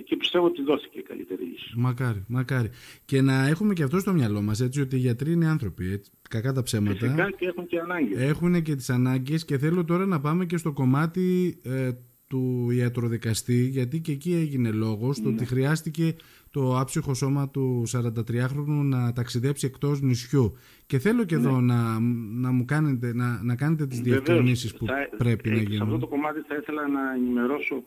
και 0.03 0.15
πιστεύω 0.15 0.45
ότι 0.45 0.63
δόθηκε 0.63 0.99
η 0.99 1.01
καλύτερη 1.01 1.43
λύση. 1.43 1.73
Μακάρι, 1.75 2.23
μακάρι. 2.27 2.69
Και 3.05 3.21
να 3.21 3.47
έχουμε 3.47 3.73
και 3.73 3.83
αυτό 3.83 3.99
στο 3.99 4.13
μυαλό 4.13 4.41
μας, 4.41 4.61
έτσι, 4.61 4.81
ότι 4.81 4.95
οι 4.95 4.99
γιατροί 4.99 5.31
είναι 5.31 5.47
άνθρωποι, 5.47 5.91
έτσι, 5.91 6.11
κακά 6.29 6.53
τα 6.53 6.63
ψέματα. 6.63 6.97
Φυσικά 6.99 7.31
και 7.31 7.45
έχουν 7.45 7.67
και 7.67 7.79
ανάγκες. 7.79 8.21
Έχουν 8.21 8.61
και 8.61 8.75
τις 8.75 8.89
ανάγκες 8.89 9.45
και 9.45 9.57
θέλω 9.57 9.85
τώρα 9.85 10.05
να 10.05 10.19
πάμε 10.19 10.45
και 10.45 10.57
στο 10.57 10.71
κομμάτι 10.71 11.57
ε, 11.63 11.89
του 12.27 12.67
ιατροδικαστή, 12.71 13.67
γιατί 13.67 13.99
και 13.99 14.11
εκεί 14.11 14.33
έγινε 14.33 14.71
λόγος, 14.71 15.17
ναι. 15.17 15.23
το 15.23 15.29
ότι 15.29 15.45
χρειάστηκε 15.45 16.15
το 16.51 16.79
άψυχο 16.79 17.13
σώμα 17.13 17.49
του 17.49 17.83
43χρονου 17.91 18.83
να 18.83 19.13
ταξιδέψει 19.13 19.65
εκτός 19.65 20.01
νησιού. 20.01 20.57
Και 20.85 20.99
θέλω 20.99 21.23
και 21.23 21.35
ναι. 21.35 21.47
εδώ 21.47 21.61
να, 21.61 21.99
να 22.39 22.51
μου 22.51 22.65
κάνετε, 22.65 23.13
να, 23.13 23.43
να 23.43 23.55
κάνετε 23.55 23.87
τις 23.87 23.99
διευκρινήσεις 23.99 24.75
που 24.75 24.85
πρέπει 25.17 25.49
ε, 25.49 25.53
να 25.53 25.61
γίνουν. 25.61 25.75
Σε 25.75 25.83
αυτό 25.83 25.97
το 25.97 26.07
κομμάτι 26.07 26.39
θα 26.47 26.55
ήθελα 26.55 26.87
να 26.87 27.13
ενημερώσω 27.13 27.83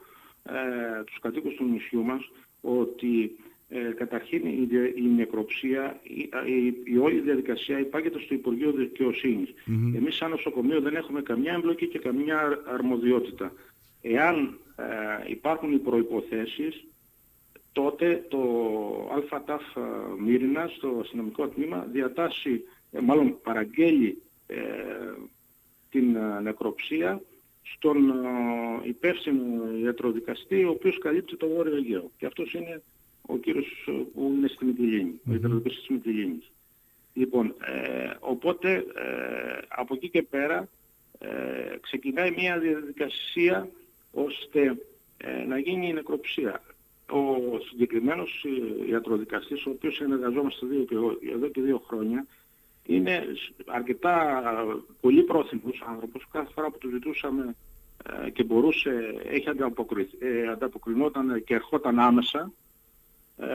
ε, 0.54 1.04
τους 1.04 1.18
κατοίκους 1.18 1.54
του 1.54 1.64
νησιού 1.64 2.02
μας 2.04 2.30
ότι 2.60 3.36
ε, 3.68 3.92
καταρχήν 3.92 4.46
η, 4.46 4.68
η 4.94 5.08
νεκροψία, 5.16 6.00
η, 6.02 6.28
η, 6.84 6.98
όλη 6.98 7.20
διαδικασία 7.20 7.78
υπάγεται 7.78 8.18
στο 8.18 8.34
Υπουργείο 8.34 8.72
Δικαιοσύνης. 8.72 9.48
Mm-hmm. 9.50 9.96
Εμείς 9.96 10.16
σαν 10.16 10.30
νοσοκομείο 10.30 10.80
δεν 10.80 10.94
έχουμε 10.94 11.22
καμιά 11.22 11.52
εμπλοκή 11.52 11.86
και 11.86 11.98
καμιά 11.98 12.62
αρμοδιότητα. 12.66 13.52
Εάν 14.02 14.58
ε, 14.76 15.30
υπάρχουν 15.30 15.72
οι 15.72 15.78
προϋποθέσεις, 15.78 16.84
τότε 17.72 18.26
το 18.28 18.40
ΑΤΑΦ 19.30 19.62
Μύρινας, 20.18 20.78
το 20.80 20.98
αστυνομικό 21.02 21.48
τμήμα, 21.48 21.86
διατάσσει, 21.92 22.62
ε, 22.90 23.00
μάλλον 23.00 23.40
παραγγέλει 23.42 24.22
ε, 24.46 24.56
την 25.90 26.16
νεκροψία 26.42 27.22
στον 27.74 27.96
υπεύθυνο 28.82 29.76
ιατροδικαστή, 29.82 30.64
ο 30.64 30.70
οποίος 30.70 30.98
καλύπτει 30.98 31.36
το 31.36 31.48
Βόρειο 31.48 31.76
Αιγαίο. 31.76 32.10
Και 32.18 32.26
αυτός 32.26 32.52
είναι 32.52 32.82
ο 33.26 33.36
κύριος 33.36 33.88
που 34.14 34.34
είναι 34.36 34.48
στη 34.48 34.64
Μητυλίνη, 34.64 35.20
ο 35.28 35.32
ιατροδικαστής 35.32 35.80
της 35.80 35.88
Μητυλίνης. 35.88 36.50
Λοιπόν, 37.14 37.54
ε, 37.60 38.10
οπότε 38.20 38.72
ε, 38.72 39.58
από 39.68 39.94
εκεί 39.94 40.08
και 40.08 40.22
πέρα 40.22 40.68
ε, 41.18 41.28
ξεκινάει 41.80 42.30
μια 42.30 42.58
διαδικασία 42.58 43.68
ώστε 44.12 44.76
ε, 45.16 45.44
να 45.44 45.58
γίνει 45.58 45.88
η 45.88 45.92
νεκροψία. 45.92 46.62
Ο 47.08 47.58
συγκεκριμένος 47.68 48.44
ιατροδικαστής, 48.88 49.66
ο 49.66 49.70
οποίος 49.70 49.94
συνεργαζόμαστε 49.94 50.66
εδώ 51.32 51.48
και 51.48 51.60
δύο 51.60 51.82
χρόνια, 51.86 52.26
είναι 52.90 53.24
αρκετά 53.66 54.42
πολύ 55.00 55.22
πρόθυμος 55.22 55.82
άνθρωπος. 55.86 56.26
Κάθε 56.32 56.52
φορά 56.54 56.70
που 56.70 56.78
του 56.78 56.90
ζητούσαμε 56.90 57.54
ε, 58.26 58.30
και 58.30 58.44
μπορούσε, 58.44 59.14
έχει 59.24 59.48
ε, 60.18 60.48
ανταποκρινόταν 60.48 61.44
και 61.44 61.54
ερχόταν 61.54 61.98
άμεσα. 61.98 62.52
Ε, 63.36 63.46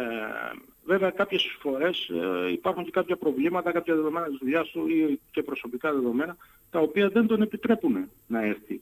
βέβαια 0.86 1.10
κάποιες 1.10 1.58
φορές 1.60 2.10
ε, 2.10 2.51
υπάρχουν 2.51 2.84
και 2.84 2.92
κάποια 2.92 3.15
προβλήματα, 3.15 3.72
κάποια 3.72 3.96
δεδομένα 3.96 4.25
της 4.25 4.38
δουλειάς 4.38 4.70
του 4.70 4.88
ή 4.88 5.20
και 5.32 5.44
προσωπικά 5.44 5.94
δεδομένα, 5.94 6.38
τα 6.72 6.80
οποία 6.80 7.10
δεν 7.10 7.27
τον 7.27 7.42
επιτρέπουν 7.42 8.10
να 8.27 8.46
έρθει. 8.46 8.82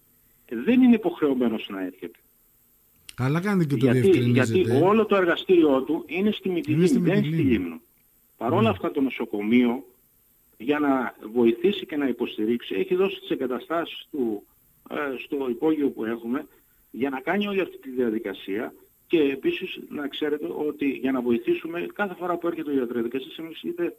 δεν 0.50 0.82
είναι 0.82 0.96
υποχρεωμένος 0.96 1.68
να 1.70 1.86
έρχεται. 1.86 2.18
Αλλά 3.18 3.42
κάνει 3.42 3.66
και 3.66 3.76
το 3.76 3.92
γιατί, 3.92 4.20
γιατί 4.20 4.66
όλο 4.84 5.06
το 5.06 5.16
εργαστήριό 5.16 5.82
του 5.82 6.04
είναι 6.08 6.32
στη 6.32 6.50
Μητυλίνη, 6.50 6.88
δεν 6.88 7.14
είναι 7.18 7.18
στη 7.18 7.42
Λίμνο. 7.42 7.82
Παρ' 8.38 8.54
όλα 8.54 8.70
αυτά 8.70 8.92
το 8.92 9.02
νοσοκομείο 9.02 9.84
για 10.58 10.80
να 10.80 11.16
βοηθήσει 11.34 11.86
και 11.86 11.98
να 11.98 12.08
υποστηρίξει. 12.08 12.76
Έχει 12.76 12.96
δώσει 12.96 13.20
τις 13.20 13.30
εγκαταστάσεις 13.30 14.08
του 14.12 14.44
ε, 14.90 14.96
στο 15.18 15.50
υπόγειο 15.50 15.90
που 15.90 16.06
έχουμε 16.06 16.48
για 16.92 17.10
να 17.10 17.20
κάνει 17.20 17.48
όλη 17.48 17.62
αυτή 17.62 17.78
τη 17.78 17.90
διαδικασία 17.90 18.74
και 19.08 19.20
επίσης 19.22 19.80
να 19.90 20.08
ξέρετε 20.08 20.48
ότι 20.68 20.90
για 20.90 21.12
να 21.12 21.22
βοηθήσουμε 21.22 21.88
κάθε 21.94 22.14
φορά 22.14 22.38
που 22.38 22.48
έρχεται 22.48 22.72
ο 22.72 22.74
ιατροδικαστής 22.74 23.38
εμείς 23.38 23.62
είτε 23.62 23.96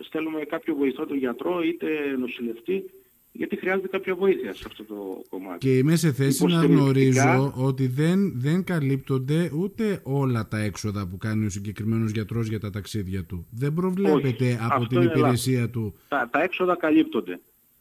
στέλνουμε 0.00 0.44
κάποιο 0.44 0.74
βοηθό 0.74 1.06
τον 1.06 1.16
γιατρό 1.16 1.62
είτε 1.62 2.16
νοσηλευτή 2.18 2.90
γιατί 3.36 3.56
χρειάζεται 3.56 3.88
κάποια 3.88 4.14
βοήθεια 4.14 4.54
σε 4.54 4.64
αυτό 4.66 4.84
το 4.84 5.22
κομμάτι. 5.28 5.58
Και 5.58 5.76
είμαι 5.76 5.96
σε 5.96 6.12
θέση 6.12 6.46
να 6.46 6.64
γνωρίζω 6.64 7.54
ότι 7.56 7.86
δεν, 7.86 8.32
δεν 8.40 8.64
καλύπτονται 8.64 9.50
ούτε 9.54 10.00
όλα 10.02 10.48
τα 10.48 10.58
έξοδα 10.58 11.06
που 11.06 11.16
κάνει 11.16 11.46
ο 11.46 11.50
συγκεκριμένος 11.50 12.10
γιατρός 12.10 12.48
για 12.48 12.60
τα 12.60 12.70
ταξίδια 12.70 13.24
του. 13.24 13.46
Δεν 13.50 13.74
προβλέπεται 13.74 14.58
από 14.70 14.86
την 14.86 15.02
υπηρεσία 15.02 15.70
του. 15.70 15.94
Τα, 16.08 16.28
τα 16.32 16.42
έξοδα 16.42 16.76
καλύπτονται. 16.76 17.40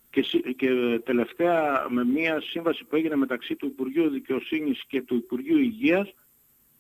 Και, 0.10 0.22
και 0.56 0.70
τελευταία 1.04 1.88
με 1.90 2.04
μια 2.04 2.42
σύμβαση 2.42 2.84
που 2.84 2.96
έγινε 2.96 3.16
μεταξύ 3.16 3.56
του 3.56 3.66
Υπουργείου 3.66 4.10
Δικαιοσύνης 4.10 4.84
και 4.88 5.02
του 5.02 5.16
Υπουργείου 5.16 5.58
Υγείας 5.58 6.14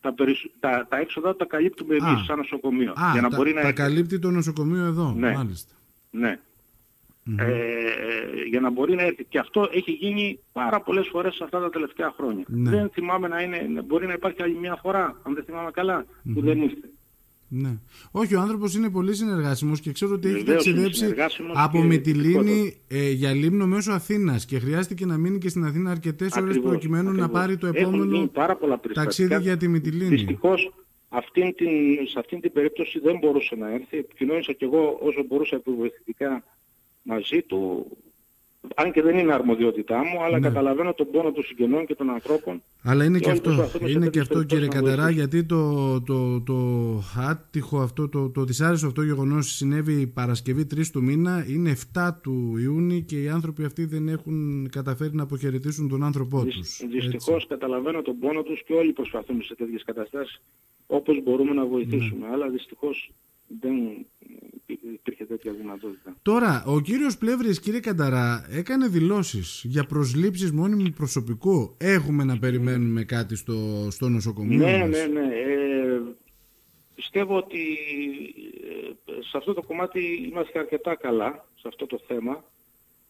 τα, 0.01 0.13
τα, 0.59 0.87
τα 0.89 0.97
έξοδα 0.97 1.35
τα 1.35 1.45
καλύπτουμε 1.45 1.95
εμείς 1.95 2.25
σαν 2.25 2.37
νοσοκομείο. 2.37 2.91
Α, 2.91 3.11
για 3.11 3.21
να 3.21 3.29
τα, 3.29 3.35
μπορεί 3.35 3.53
να 3.53 3.61
τα 3.61 3.71
καλύπτει 3.71 4.19
το 4.19 4.31
νοσοκομείο 4.31 4.85
εδώ, 4.85 5.13
ναι. 5.17 5.31
μάλιστα. 5.31 5.73
Ναι. 6.11 6.39
Ε, 7.37 7.53
για 8.49 8.59
να 8.59 8.69
μπορεί 8.71 8.95
να 8.95 9.01
έρθει. 9.03 9.23
Και 9.23 9.39
αυτό 9.39 9.69
έχει 9.71 9.91
γίνει 9.91 10.39
πάρα 10.51 10.81
πολλές 10.81 11.07
φορές 11.07 11.41
αυτά 11.41 11.59
τα 11.59 11.69
τελευταία 11.69 12.13
χρόνια. 12.17 12.43
Ναι. 12.47 12.69
Δεν 12.69 12.89
θυμάμαι 12.89 13.27
να 13.27 13.41
είναι, 13.41 13.81
μπορεί 13.85 14.07
να 14.07 14.13
υπάρχει 14.13 14.41
άλλη 14.41 14.55
μια 14.55 14.79
φορά, 14.81 15.21
αν 15.23 15.33
δεν 15.33 15.43
θυμάμαι 15.43 15.71
καλά, 15.71 16.05
που 16.33 16.41
δεν 16.41 16.61
ήρθε. 16.61 16.89
Ναι. 17.55 17.77
Όχι, 18.11 18.35
ο 18.35 18.39
άνθρωπος 18.39 18.75
είναι 18.75 18.89
πολύ 18.89 19.13
συνεργάσιμος 19.13 19.79
και 19.79 19.91
ξέρω 19.91 20.13
ότι 20.13 20.29
έχει 20.29 20.43
ταξιδέψει 20.43 21.13
από 21.53 21.81
Μυτιλίνη 21.83 22.77
ε, 22.87 23.09
για 23.09 23.33
Λίμνο 23.33 23.65
μέσω 23.65 23.91
Αθήνας 23.91 24.45
και 24.45 24.59
χρειάστηκε 24.59 25.05
να 25.05 25.17
μείνει 25.17 25.37
και 25.37 25.49
στην 25.49 25.65
Αθήνα 25.65 25.91
αρκετές 25.91 26.35
ώρες 26.35 26.59
προκειμένου 26.59 27.11
να 27.11 27.29
πάρει 27.29 27.57
το 27.57 27.67
επόμενο 27.67 28.29
ταξίδι 28.93 29.37
για 29.41 29.57
τη 29.57 29.67
Μυτιλίνη. 29.67 30.15
Δυστυχώς 30.15 30.73
αυτήν 31.09 31.55
την, 31.55 31.69
σε 32.07 32.19
αυτήν 32.19 32.41
την 32.41 32.51
περίπτωση 32.51 32.99
δεν 32.99 33.17
μπορούσε 33.17 33.55
να 33.55 33.73
έρθει. 33.73 33.97
Επικοινώνησα 33.97 34.53
και 34.53 34.65
εγώ 34.65 34.99
όσο 35.01 35.23
μπορούσα 35.27 35.55
επιβοηθητικά 35.55 36.43
μαζί 37.03 37.41
του, 37.41 37.87
αν 38.75 38.91
και 38.91 39.01
δεν 39.01 39.17
είναι 39.17 39.33
αρμοδιότητά 39.33 39.97
μου, 39.97 40.23
αλλά 40.23 40.39
ναι. 40.39 40.47
καταλαβαίνω 40.47 40.93
τον 40.93 41.11
πόνο 41.11 41.31
των 41.31 41.43
συγγενών 41.43 41.85
και 41.85 41.95
των 41.95 42.09
ανθρώπων. 42.09 42.61
Αλλά 42.83 43.05
είναι 43.05 43.19
και, 43.19 43.29
αυτό, 43.29 43.51
είναι 43.87 44.09
και 44.09 44.19
αυτό 44.19 44.43
κύριε 44.43 44.67
Κατερά, 44.67 45.09
γιατί 45.09 45.45
το, 45.45 46.01
το, 46.01 46.41
το 46.41 46.55
άτυχο 47.29 47.79
αυτό, 47.79 48.09
το, 48.09 48.29
το 48.29 48.43
δυσάρεστο 48.43 48.87
αυτό 48.87 49.01
γεγονός 49.01 49.55
συνέβη 49.55 50.07
Παρασκευή 50.07 50.67
3 50.75 50.85
του 50.91 51.03
μήνα, 51.03 51.45
είναι 51.49 51.75
7 51.93 52.09
του 52.21 52.57
Ιούνιου 52.57 53.05
και 53.05 53.21
οι 53.21 53.29
άνθρωποι 53.29 53.63
αυτοί 53.63 53.85
δεν 53.85 54.07
έχουν 54.07 54.69
καταφέρει 54.71 55.15
να 55.15 55.23
αποχαιρετήσουν 55.23 55.89
τον 55.89 56.03
άνθρωπό 56.03 56.45
τους. 56.45 56.81
Δυστυχώς 56.89 57.47
καταλαβαίνω 57.47 58.01
τον 58.01 58.19
πόνο 58.19 58.43
τους 58.43 58.63
και 58.63 58.73
όλοι 58.73 58.93
προσπαθούμε 58.93 59.43
σε 59.43 59.55
τέτοιες 59.55 59.83
καταστάσεις 59.83 60.41
όπως 60.87 61.23
μπορούμε 61.23 61.53
να 61.53 61.65
βοηθήσουμε. 61.65 62.27
Ναι. 62.27 62.33
Αλλά 62.33 62.49
δυστυχώς 62.49 63.11
δεν 63.61 64.05
υπήρχε 64.65 65.25
τέτοια 65.25 65.51
δυνατότητα. 65.53 66.15
Τώρα, 66.21 66.63
ο 66.67 66.79
κύριος 66.79 67.17
Πλεύρης, 67.17 67.59
κύριε 67.59 67.79
Κανταρά, 67.79 68.47
έκανε 68.51 68.87
δηλώσεις 68.87 69.61
για 69.65 69.83
προσλήψεις 69.83 70.51
μόνιμου 70.51 70.89
προσωπικού. 70.95 71.75
Έχουμε 71.79 72.23
να 72.23 72.39
περιμένουμε 72.39 73.03
κάτι 73.03 73.35
στο, 73.35 73.87
στο 73.91 74.09
νοσοκομείο 74.09 74.57
Ναι, 74.57 74.77
μας. 74.77 74.89
ναι, 74.89 75.05
ναι. 75.05 75.35
Ε, 75.35 76.01
πιστεύω 76.95 77.37
ότι 77.37 77.61
ε, 79.05 79.11
σε 79.21 79.37
αυτό 79.37 79.53
το 79.53 79.61
κομμάτι 79.61 80.29
είμαστε 80.31 80.59
αρκετά 80.59 80.95
καλά, 80.95 81.47
σε 81.55 81.67
αυτό 81.67 81.85
το 81.85 81.99
θέμα, 82.07 82.43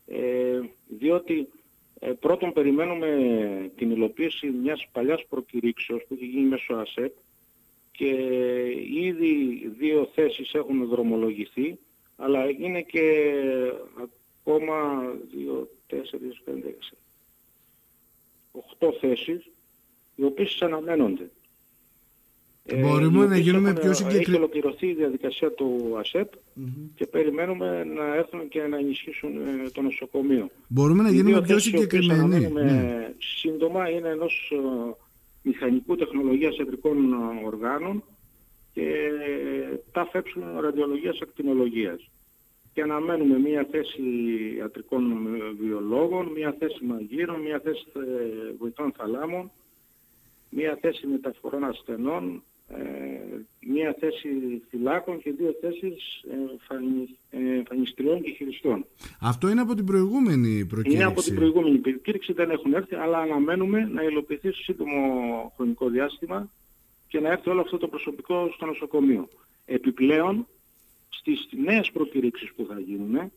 ε, 0.07 0.59
διότι 0.87 1.47
ε, 1.99 2.11
πρώτον 2.11 2.53
περιμένουμε 2.53 3.07
την 3.75 3.91
υλοποίηση 3.91 4.47
μιας 4.47 4.87
παλιάς 4.91 5.25
προκηρύξεως 5.29 6.01
που 6.07 6.13
έχει 6.13 6.25
γίνει 6.25 6.47
μέσω 6.47 6.73
ΑΣΕΠ, 6.73 7.13
και 7.97 8.15
ήδη 8.93 9.35
δύο 9.77 10.09
θέσεις 10.15 10.53
έχουν 10.53 10.87
δρομολογηθεί, 10.87 11.77
αλλά 12.17 12.49
είναι 12.49 12.81
και 12.81 13.23
ακόμα 14.41 15.01
δύο, 15.35 15.69
τέσσερις, 15.87 16.41
πέντε, 16.43 16.67
έξι, 16.67 16.93
οχτώ 18.51 18.97
θέσεις, 18.99 19.49
οι 20.15 20.23
οποίες 20.23 20.61
αναμένονται. 20.61 21.29
Ε, 22.65 22.81
Μπορούμε 22.81 23.25
να 23.25 23.37
γίνουμε 23.37 23.73
πιο 23.73 23.93
συγκεκριμένοι. 23.93 24.25
Έχει 24.27 24.35
ολοκληρωθεί 24.35 24.87
η 24.87 24.93
διαδικασία 24.93 25.51
του 25.51 25.95
ΑΣΕΠ 25.99 26.31
και 26.95 27.05
περιμένουμε 27.05 27.83
να 27.83 28.15
έρθουν 28.15 28.47
και 28.47 28.61
να 28.61 28.77
ενισχύσουν 28.77 29.37
ε, 29.37 29.69
το 29.73 29.81
νοσοκομείο. 29.81 30.49
Μπορούμε 30.67 31.03
να 31.03 31.09
γίνουμε 31.11 31.41
πιο 31.41 31.59
συγκεκριμένοι. 31.59 32.47
Ναι. 32.47 33.13
Σύντομα 33.17 33.89
είναι 33.89 34.09
ενός 34.09 34.53
μηχανικού 35.43 35.95
τεχνολογίας 35.95 36.57
ιατρικών 36.57 37.13
οργάνων 37.45 38.03
και 38.73 39.09
τα 39.91 40.05
φέψουν 40.05 40.43
ραδιολογίας 40.59 41.19
ακτινολογίας. 41.21 42.09
Και 42.73 42.81
αναμένουμε 42.81 43.39
μία 43.39 43.67
θέση 43.71 44.01
ιατρικών 44.57 45.27
βιολόγων, 45.59 46.25
μία 46.27 46.55
θέση 46.59 46.85
μαγείρων, 46.85 47.41
μία 47.41 47.59
θέση 47.59 47.85
ε, 47.95 48.53
βοηθών 48.57 48.91
θαλάμων, 48.91 49.51
μία 50.49 50.77
θέση 50.81 51.07
μεταφορών 51.07 51.63
ασθενών, 51.63 52.25
ε, 52.35 52.52
μία 53.59 53.95
θέση 53.99 54.27
φυλάκων 54.69 55.21
και 55.21 55.31
δύο 55.31 55.55
θέσεις 55.61 56.25
εμφανιστριών 57.29 58.21
και 58.21 58.31
χειριστών. 58.31 58.85
Αυτό 59.21 59.49
είναι 59.49 59.61
από 59.61 59.75
την 59.75 59.85
προηγούμενη 59.85 60.65
προκήρυξη. 60.65 60.97
Είναι 60.97 61.05
από 61.05 61.21
την 61.21 61.35
προηγούμενη 61.35 61.77
προκήρυξη, 61.77 62.33
δεν 62.33 62.49
έχουν 62.49 62.73
έρθει, 62.73 62.95
αλλά 62.95 63.17
αναμένουμε 63.17 63.89
να 63.93 64.03
υλοποιηθεί 64.03 64.51
σε 64.51 64.63
σύντομο 64.63 65.53
χρονικό 65.55 65.89
διάστημα 65.89 66.49
και 67.07 67.19
να 67.19 67.31
έρθει 67.31 67.49
όλο 67.49 67.61
αυτό 67.61 67.77
το 67.77 67.87
προσωπικό 67.87 68.51
στο 68.55 68.65
νοσοκομείο. 68.65 69.27
Επιπλέον, 69.65 70.47
στις 71.09 71.47
νέες 71.63 71.91
προκήρυξεις 71.91 72.53
που 72.55 72.65
θα 72.69 72.79
γίνουν, 72.79 73.15
ε, 73.15 73.31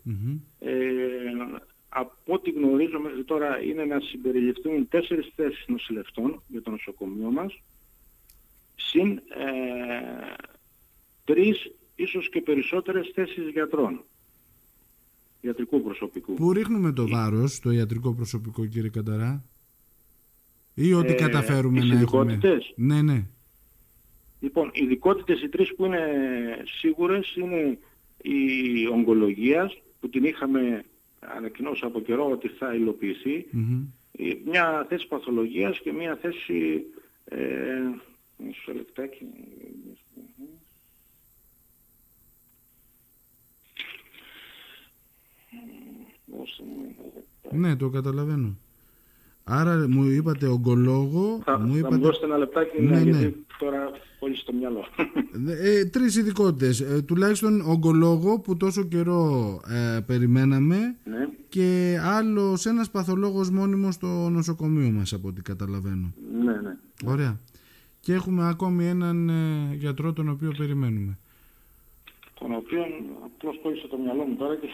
από 1.89 2.33
ό,τι 2.33 2.51
γνωρίζω 2.51 2.99
μέχρι 3.01 3.25
τώρα 3.25 3.63
είναι 3.63 3.85
να 3.85 4.01
συμπεριληφθούν 4.01 4.89
τέσσερις 4.89 5.33
θέσεις 5.35 5.65
νοσηλευτών 5.67 6.43
για 6.49 6.63
το 6.63 6.71
νοσοκομείο 6.71 7.31
μας, 7.31 7.61
συν 8.91 9.11
ε, 9.11 9.21
τρεις 11.25 11.71
ίσως 11.95 12.29
και 12.29 12.41
περισσότερες 12.41 13.11
θέσεις 13.15 13.49
γιατρών, 13.53 14.05
ιατρικού 15.41 15.83
προσωπικού. 15.83 16.35
Πού 16.35 16.53
ρίχνουμε 16.53 16.93
το 16.93 17.09
βάρος 17.09 17.61
το 17.61 17.71
ιατρικό 17.71 18.15
προσωπικό 18.15 18.67
κύριε 18.67 18.91
Κανταρά; 18.91 19.45
Ή 20.75 20.93
ότι 20.93 21.13
ε, 21.13 21.15
καταφέρουμε 21.15 21.85
να 21.85 22.01
έχουμε... 22.01 22.39
Ναι, 22.75 23.03
ναι. 23.03 23.27
Λοιπόν, 24.41 24.71
οι 24.73 24.85
ειδικότητες 24.85 25.43
οι 25.43 25.49
τρεις 25.49 25.75
που 25.75 25.85
είναι 25.85 26.03
σίγουρες 26.65 27.37
είναι 27.37 27.79
η 28.23 28.87
ογκολογία 28.93 29.73
που 30.01 30.09
την 30.09 30.25
είχαμε 30.25 30.85
ανακοινώσει 31.21 31.85
από 31.85 32.01
καιρό 32.01 32.31
ότι 32.31 32.49
θα 32.49 32.75
υλοποιηθεί, 32.75 33.47
μια 34.45 34.87
θέση 34.89 35.07
παθολογίας 35.07 35.81
και 35.81 35.93
μια 35.93 36.17
θέση 36.17 36.85
ε, 37.25 37.39
Μισό 38.39 38.73
λεπτάκι. 38.73 39.27
Ναι, 47.51 47.77
το 47.77 47.89
καταλαβαίνω. 47.89 48.57
Άρα 49.45 49.89
μου 49.89 50.05
είπατε 50.05 50.47
ογκολόγο. 50.47 51.41
Θα, 51.45 51.59
μου, 51.59 51.77
είπατε... 51.77 51.95
θα 51.95 51.97
μου 51.97 52.03
δώσετε 52.03 52.27
ένα 52.27 52.37
λεπτάκι 52.37 52.83
ναι, 52.83 53.01
ναι. 53.01 53.11
γιατί 53.11 53.47
τώρα 53.59 53.91
πολύ 54.19 54.37
στο 54.37 54.53
μυαλό. 54.53 54.87
Ε, 55.63 55.85
τρεις 55.85 56.17
ειδικότητες. 56.17 56.81
Ε, 56.81 57.03
τουλάχιστον 57.03 57.61
ογκολόγο 57.61 58.41
που 58.41 58.57
τόσο 58.57 58.83
καιρό 58.83 59.61
ε, 59.69 60.01
περιμέναμε 60.01 60.97
ναι. 61.05 61.29
και 61.49 61.99
άλλος 62.03 62.67
ένας 62.67 62.91
παθολόγος 62.91 63.51
μόνιμος 63.51 63.95
στο 63.95 64.07
νοσοκομείο 64.07 64.91
μας 64.91 65.13
από 65.13 65.29
ό,τι 65.29 65.43
καταλαβαίνω. 65.43 66.15
Ναι, 66.45 66.53
ναι. 66.53 66.77
Ωραία 67.05 67.41
και 68.07 68.13
έχουμε 68.13 68.49
ακόμη 68.49 68.87
έναν 68.87 69.29
ε, 69.29 69.75
γιατρό 69.75 70.13
τον 70.13 70.29
οποίο 70.29 70.53
περιμένουμε. 70.59 71.19
Τον 72.41 72.55
οποίο 72.55 72.85
απλώς 73.25 73.59
κόλλησε 73.63 73.87
το 73.89 73.99
μυαλό 73.99 74.23
μου 74.23 74.37
τώρα 74.37 74.57
και... 74.57 74.69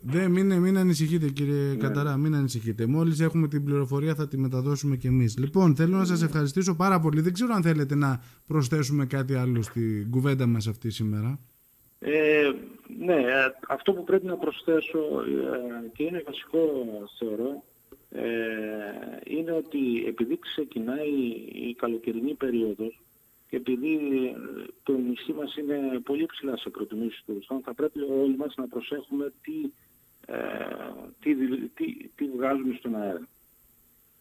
Δεν, 0.00 0.30
μην, 0.30 0.58
μην 0.58 0.78
ανησυχείτε 0.78 1.28
κύριε 1.28 1.68
ναι. 1.68 1.76
Καταρά, 1.76 2.16
μην 2.16 2.34
ανησυχείτε. 2.34 2.86
Μόλις 2.86 3.20
έχουμε 3.20 3.48
την 3.48 3.64
πληροφορία 3.64 4.14
θα 4.14 4.28
τη 4.28 4.38
μεταδώσουμε 4.38 4.96
κι 4.96 5.06
εμείς. 5.06 5.38
Λοιπόν, 5.38 5.76
θέλω 5.76 5.96
να 5.96 6.04
σας 6.04 6.22
ευχαριστήσω 6.22 6.76
πάρα 6.76 7.00
πολύ. 7.00 7.20
Δεν 7.20 7.32
ξέρω 7.32 7.54
αν 7.54 7.62
θέλετε 7.62 7.94
να 7.94 8.20
προσθέσουμε 8.46 9.06
κάτι 9.06 9.34
άλλο 9.34 9.62
στην 9.62 10.10
κουβέντα 10.10 10.46
μας 10.46 10.66
αυτή 10.66 10.90
σήμερα. 10.90 11.38
Ε, 11.98 12.50
ναι, 12.98 13.14
ε, 13.14 13.52
αυτό 13.68 13.92
που 13.92 14.04
πρέπει 14.04 14.26
να 14.26 14.36
προσθέσω 14.36 14.98
ε, 14.98 15.90
και 15.92 16.02
είναι 16.02 16.22
βασικό 16.26 16.58
θεωρώ 17.18 17.62
ε, 18.10 18.24
είναι 19.24 19.52
ότι 19.52 20.04
επειδή 20.06 20.38
ξεκινάει 20.38 21.10
η 21.52 21.74
καλοκαιρινή 21.78 22.34
περίοδος 22.34 23.00
και 23.48 23.56
επειδή 23.56 23.94
ε, 23.94 24.66
το 24.82 24.92
νησί 24.92 25.32
μας 25.32 25.56
είναι 25.56 26.00
πολύ 26.04 26.26
ψηλά 26.26 26.56
σε 26.56 26.70
προτιμήσεις 26.70 27.22
τουριστών, 27.26 27.60
θα 27.60 27.74
πρέπει 27.74 28.00
όλοι 28.00 28.36
μας 28.36 28.54
να 28.56 28.68
προσέχουμε 28.68 29.32
τι, 29.42 29.70
ε, 30.26 30.36
τι, 31.20 31.34
τι, 31.68 32.08
τι 32.14 32.28
βγάζουμε 32.28 32.74
στον 32.78 32.94
αέρα. 32.94 33.28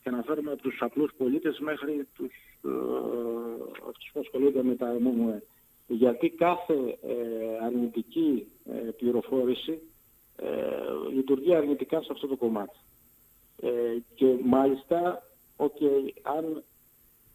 Και 0.03 0.09
να 0.09 0.21
φέρουμε 0.23 0.51
από 0.51 0.61
τους 0.61 0.77
απλούς 0.79 1.11
πολίτες 1.17 1.59
μέχρι 1.59 2.07
τους, 2.15 2.33
ε, 2.63 2.69
αυτούς 3.89 4.09
που 4.13 4.19
ασχολούνται 4.19 4.63
με 4.63 4.75
τα 4.75 4.97
ΜΜΕ. 4.99 5.43
Γιατί 5.87 6.29
κάθε 6.29 6.97
ε, 7.01 7.65
αρνητική 7.65 8.47
ε, 8.65 8.71
πληροφόρηση 8.71 9.79
ε, 10.35 10.47
λειτουργεί 11.13 11.55
αρνητικά 11.55 12.01
σε 12.01 12.09
αυτό 12.11 12.27
το 12.27 12.35
κομμάτι. 12.35 12.77
Ε, 13.61 13.69
και 14.15 14.25
μάλιστα, 14.43 15.23
okay, 15.57 16.11
αν 16.21 16.63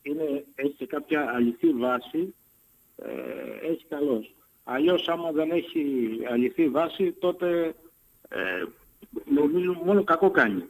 είναι, 0.02 0.44
έχει 0.54 0.86
κάποια 0.86 1.32
αληθή 1.34 1.72
βάση, 1.72 2.34
ε, 2.96 3.66
έχει 3.70 3.84
καλός. 3.88 4.34
Αλλιώς 4.64 5.08
άμα 5.08 5.30
δεν 5.32 5.50
έχει 5.50 5.84
αληθή 6.30 6.68
βάση, 6.68 7.12
τότε 7.12 7.74
ε, 8.28 8.64
νομίζω 9.34 9.72
μόνο 9.84 10.04
κακό 10.04 10.30
κάνει. 10.30 10.64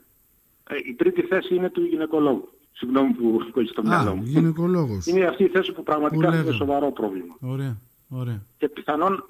Ε, 0.69 0.75
η 0.85 0.93
τρίτη 0.93 1.21
θέση 1.21 1.55
είναι 1.55 1.69
του 1.69 1.83
γυναικολόγου. 1.83 2.49
Συγγνώμη 2.71 3.13
που 3.13 3.49
κόλλησε 3.51 3.73
το 3.73 3.81
μυαλό 3.83 4.15
μου. 4.15 4.23
γυναικολόγος. 4.23 5.05
Είναι 5.05 5.25
αυτή 5.25 5.43
η 5.43 5.47
θέση 5.47 5.71
που 5.71 5.83
πραγματικά 5.83 6.41
είναι 6.41 6.51
σοβαρό 6.51 6.91
πρόβλημα. 6.91 7.35
Ωραία, 7.41 7.77
ωραία. 8.09 8.45
Και 8.57 8.69
πιθανόν, 8.69 9.25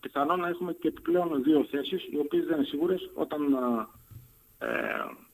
πιθανόν 0.00 0.40
να 0.40 0.48
έχουμε 0.48 0.72
και 0.72 0.88
επιπλέον 0.88 1.42
δύο 1.42 1.66
θέσεις, 1.70 2.08
οι 2.10 2.18
οποίες 2.18 2.44
δεν 2.44 2.56
είναι 2.56 2.66
σίγουρες 2.66 3.10
όταν 3.14 3.40
ε, 4.58 4.66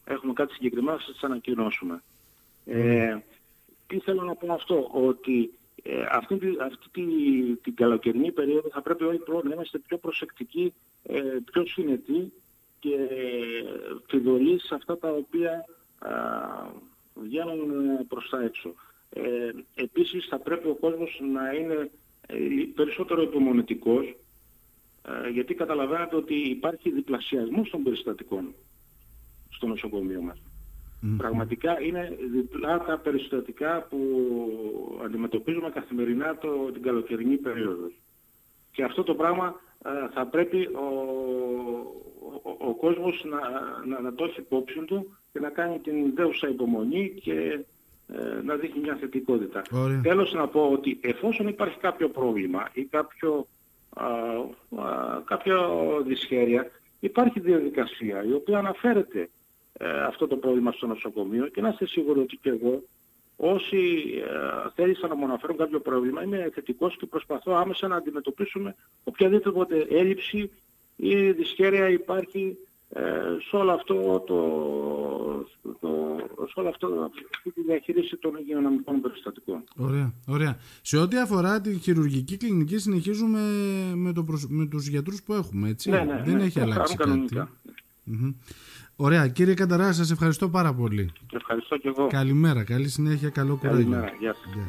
έχουμε 0.06 0.32
κάτι 0.32 0.52
συγκεκριμένο, 0.52 0.98
θα 0.98 1.12
τις 1.12 1.22
ανακοινώσουμε. 1.22 2.02
Ε, 2.64 3.18
τι 3.86 3.98
θέλω 4.00 4.22
να 4.22 4.34
πω 4.34 4.52
αυτό, 4.52 4.88
ότι 4.92 5.50
ε, 5.82 6.04
αυτή, 6.10 6.38
αυτή 6.60 6.88
τη, 6.90 7.02
την 7.56 7.74
καλοκαιρινή 7.74 8.32
περίοδο 8.32 8.68
θα 8.72 8.82
πρέπει 8.82 9.04
όλοι 9.04 9.20
να 9.42 9.54
είμαστε 9.54 9.78
πιο 9.78 9.98
προσεκτικοί, 9.98 10.72
ε, 11.02 11.20
πιο 11.52 11.66
συνετοί 11.66 12.32
και 12.80 12.96
φιδωλοί 14.06 14.60
σε 14.60 14.74
αυτά 14.74 14.98
τα 14.98 15.10
οποία 15.10 15.64
α, 15.98 16.10
βγαίνουν 17.14 18.06
προς 18.08 18.28
τα 18.30 18.42
έξω. 18.42 18.74
Ε, 19.10 19.50
επίσης 19.74 20.26
θα 20.26 20.38
πρέπει 20.38 20.68
ο 20.68 20.74
κόσμος 20.74 21.20
να 21.32 21.52
είναι 21.52 21.90
ε, 22.26 22.36
περισσότερο 22.74 23.22
υπομονετικός 23.22 24.16
ε, 25.02 25.28
γιατί 25.28 25.54
καταλαβαίνετε 25.54 26.16
ότι 26.16 26.34
υπάρχει 26.34 26.90
διπλασιασμός 26.90 27.70
των 27.70 27.82
περιστατικών 27.82 28.54
στο 29.56 29.66
νοσοκομείο 29.66 30.20
μας. 30.20 30.42
Πραγματικά 31.16 31.80
είναι 31.80 32.16
διπλά 32.32 32.84
τα 32.84 32.98
περιστατικά 32.98 33.86
που 33.90 33.98
αντιμετωπίζουμε 35.04 35.70
καθημερινά 35.70 36.36
το, 36.38 36.48
την 36.72 36.82
καλοκαιρινή 36.82 37.36
περίοδο. 37.36 37.90
Και 38.72 38.82
αυτό 38.82 39.02
το 39.02 39.14
πράγμα 39.14 39.60
θα 40.14 40.26
πρέπει 40.26 40.66
ο, 40.66 40.86
ο, 42.42 42.56
ο 42.58 42.74
κόσμος 42.74 43.24
να, 43.24 43.40
να, 43.86 44.00
να, 44.00 44.14
το 44.14 44.24
έχει 44.24 44.40
υπόψη 44.40 44.80
του 44.80 45.16
και 45.32 45.40
να 45.40 45.48
κάνει 45.48 45.78
την 45.78 46.14
δέουσα 46.14 46.48
υπομονή 46.48 47.14
και 47.22 47.60
ε, 48.08 48.42
να 48.42 48.54
δείχνει 48.54 48.80
μια 48.80 48.96
θετικότητα. 49.00 49.62
Ωραία. 49.72 50.00
Τέλος 50.00 50.32
να 50.32 50.48
πω 50.48 50.70
ότι 50.72 50.98
εφόσον 51.02 51.48
υπάρχει 51.48 51.78
κάποιο 51.78 52.08
πρόβλημα 52.08 52.68
ή 52.72 52.84
κάποιο, 52.84 53.46
α, 53.94 54.04
κάποιο 55.24 55.58
δυσχέρεια, 56.06 56.70
υπάρχει 57.00 57.40
διαδικασία 57.40 58.24
η 58.24 58.32
οποία 58.32 58.58
αναφέρεται 58.58 59.28
ε, 59.78 60.00
αυτό 60.00 60.26
το 60.26 60.36
πρόβλημα 60.36 60.72
στο 60.72 60.86
νοσοκομείο 60.86 61.46
και 61.46 61.60
να 61.60 61.68
είστε 61.68 61.86
σίγουροι 61.86 62.20
ότι 62.20 62.36
και 62.36 62.48
εγώ 62.48 62.82
όσοι 63.36 64.04
ε, 64.24 64.70
θέλησαν 64.74 65.08
να 65.08 65.14
μου 65.14 65.24
αναφέρουν 65.24 65.56
κάποιο 65.56 65.80
πρόβλημα 65.80 66.22
είμαι 66.22 66.50
θετικός 66.54 66.96
και 66.96 67.06
προσπαθώ 67.06 67.52
άμεσα 67.52 67.88
να 67.88 67.96
αντιμετωπίσουμε 67.96 68.74
οποιαδήποτε 69.04 69.86
έλλειψη 69.90 70.50
ή 70.96 71.30
δυσχέρεια 71.30 71.88
υπάρχει 71.88 72.56
ε, 72.88 73.02
σε 73.48 73.56
όλο 73.56 73.72
αυτό 73.72 74.20
το, 74.26 74.38
το, 75.80 76.16
σε 76.46 76.52
όλο 76.54 76.68
αυτό 76.68 77.10
αυτή 77.34 77.50
τη 77.50 77.62
διαχείριση 77.62 78.16
των 78.16 78.36
υγειονομικών 78.36 79.00
περιστατικών. 79.00 79.64
Ωραία, 79.76 80.12
ωραία. 80.26 80.58
Σε 80.82 80.96
ό,τι 80.96 81.18
αφορά 81.18 81.60
τη 81.60 81.78
χειρουργική 81.78 82.36
κλινική 82.36 82.78
συνεχίζουμε 82.78 83.40
με, 83.94 84.12
το 84.12 84.24
με 84.48 84.66
τους 84.66 84.86
γιατρούς 84.86 85.22
που 85.22 85.32
έχουμε, 85.34 85.68
έτσι. 85.68 85.90
Ναι, 85.90 86.04
ναι, 86.04 86.22
Δεν 86.24 86.36
ναι, 86.36 86.42
έχει 86.42 86.60
αλλάξει 86.60 86.96
κάτι. 86.96 87.48
Ωραία. 88.96 89.28
Κύριε 89.28 89.54
Κανταρά, 89.54 89.92
σας 89.92 90.10
ευχαριστώ 90.10 90.48
πάρα 90.48 90.74
πολύ. 90.74 91.12
Ευχαριστώ 91.32 91.76
και 91.76 91.88
εγώ. 91.88 92.06
Καλημέρα. 92.06 92.64
Καλή 92.64 92.88
συνέχεια. 92.88 93.30
Καλό 93.30 93.56
κουράγιο. 93.56 93.78
Καλημέρα. 93.78 94.12
Γεια 94.18 94.34
σας. 94.34 94.64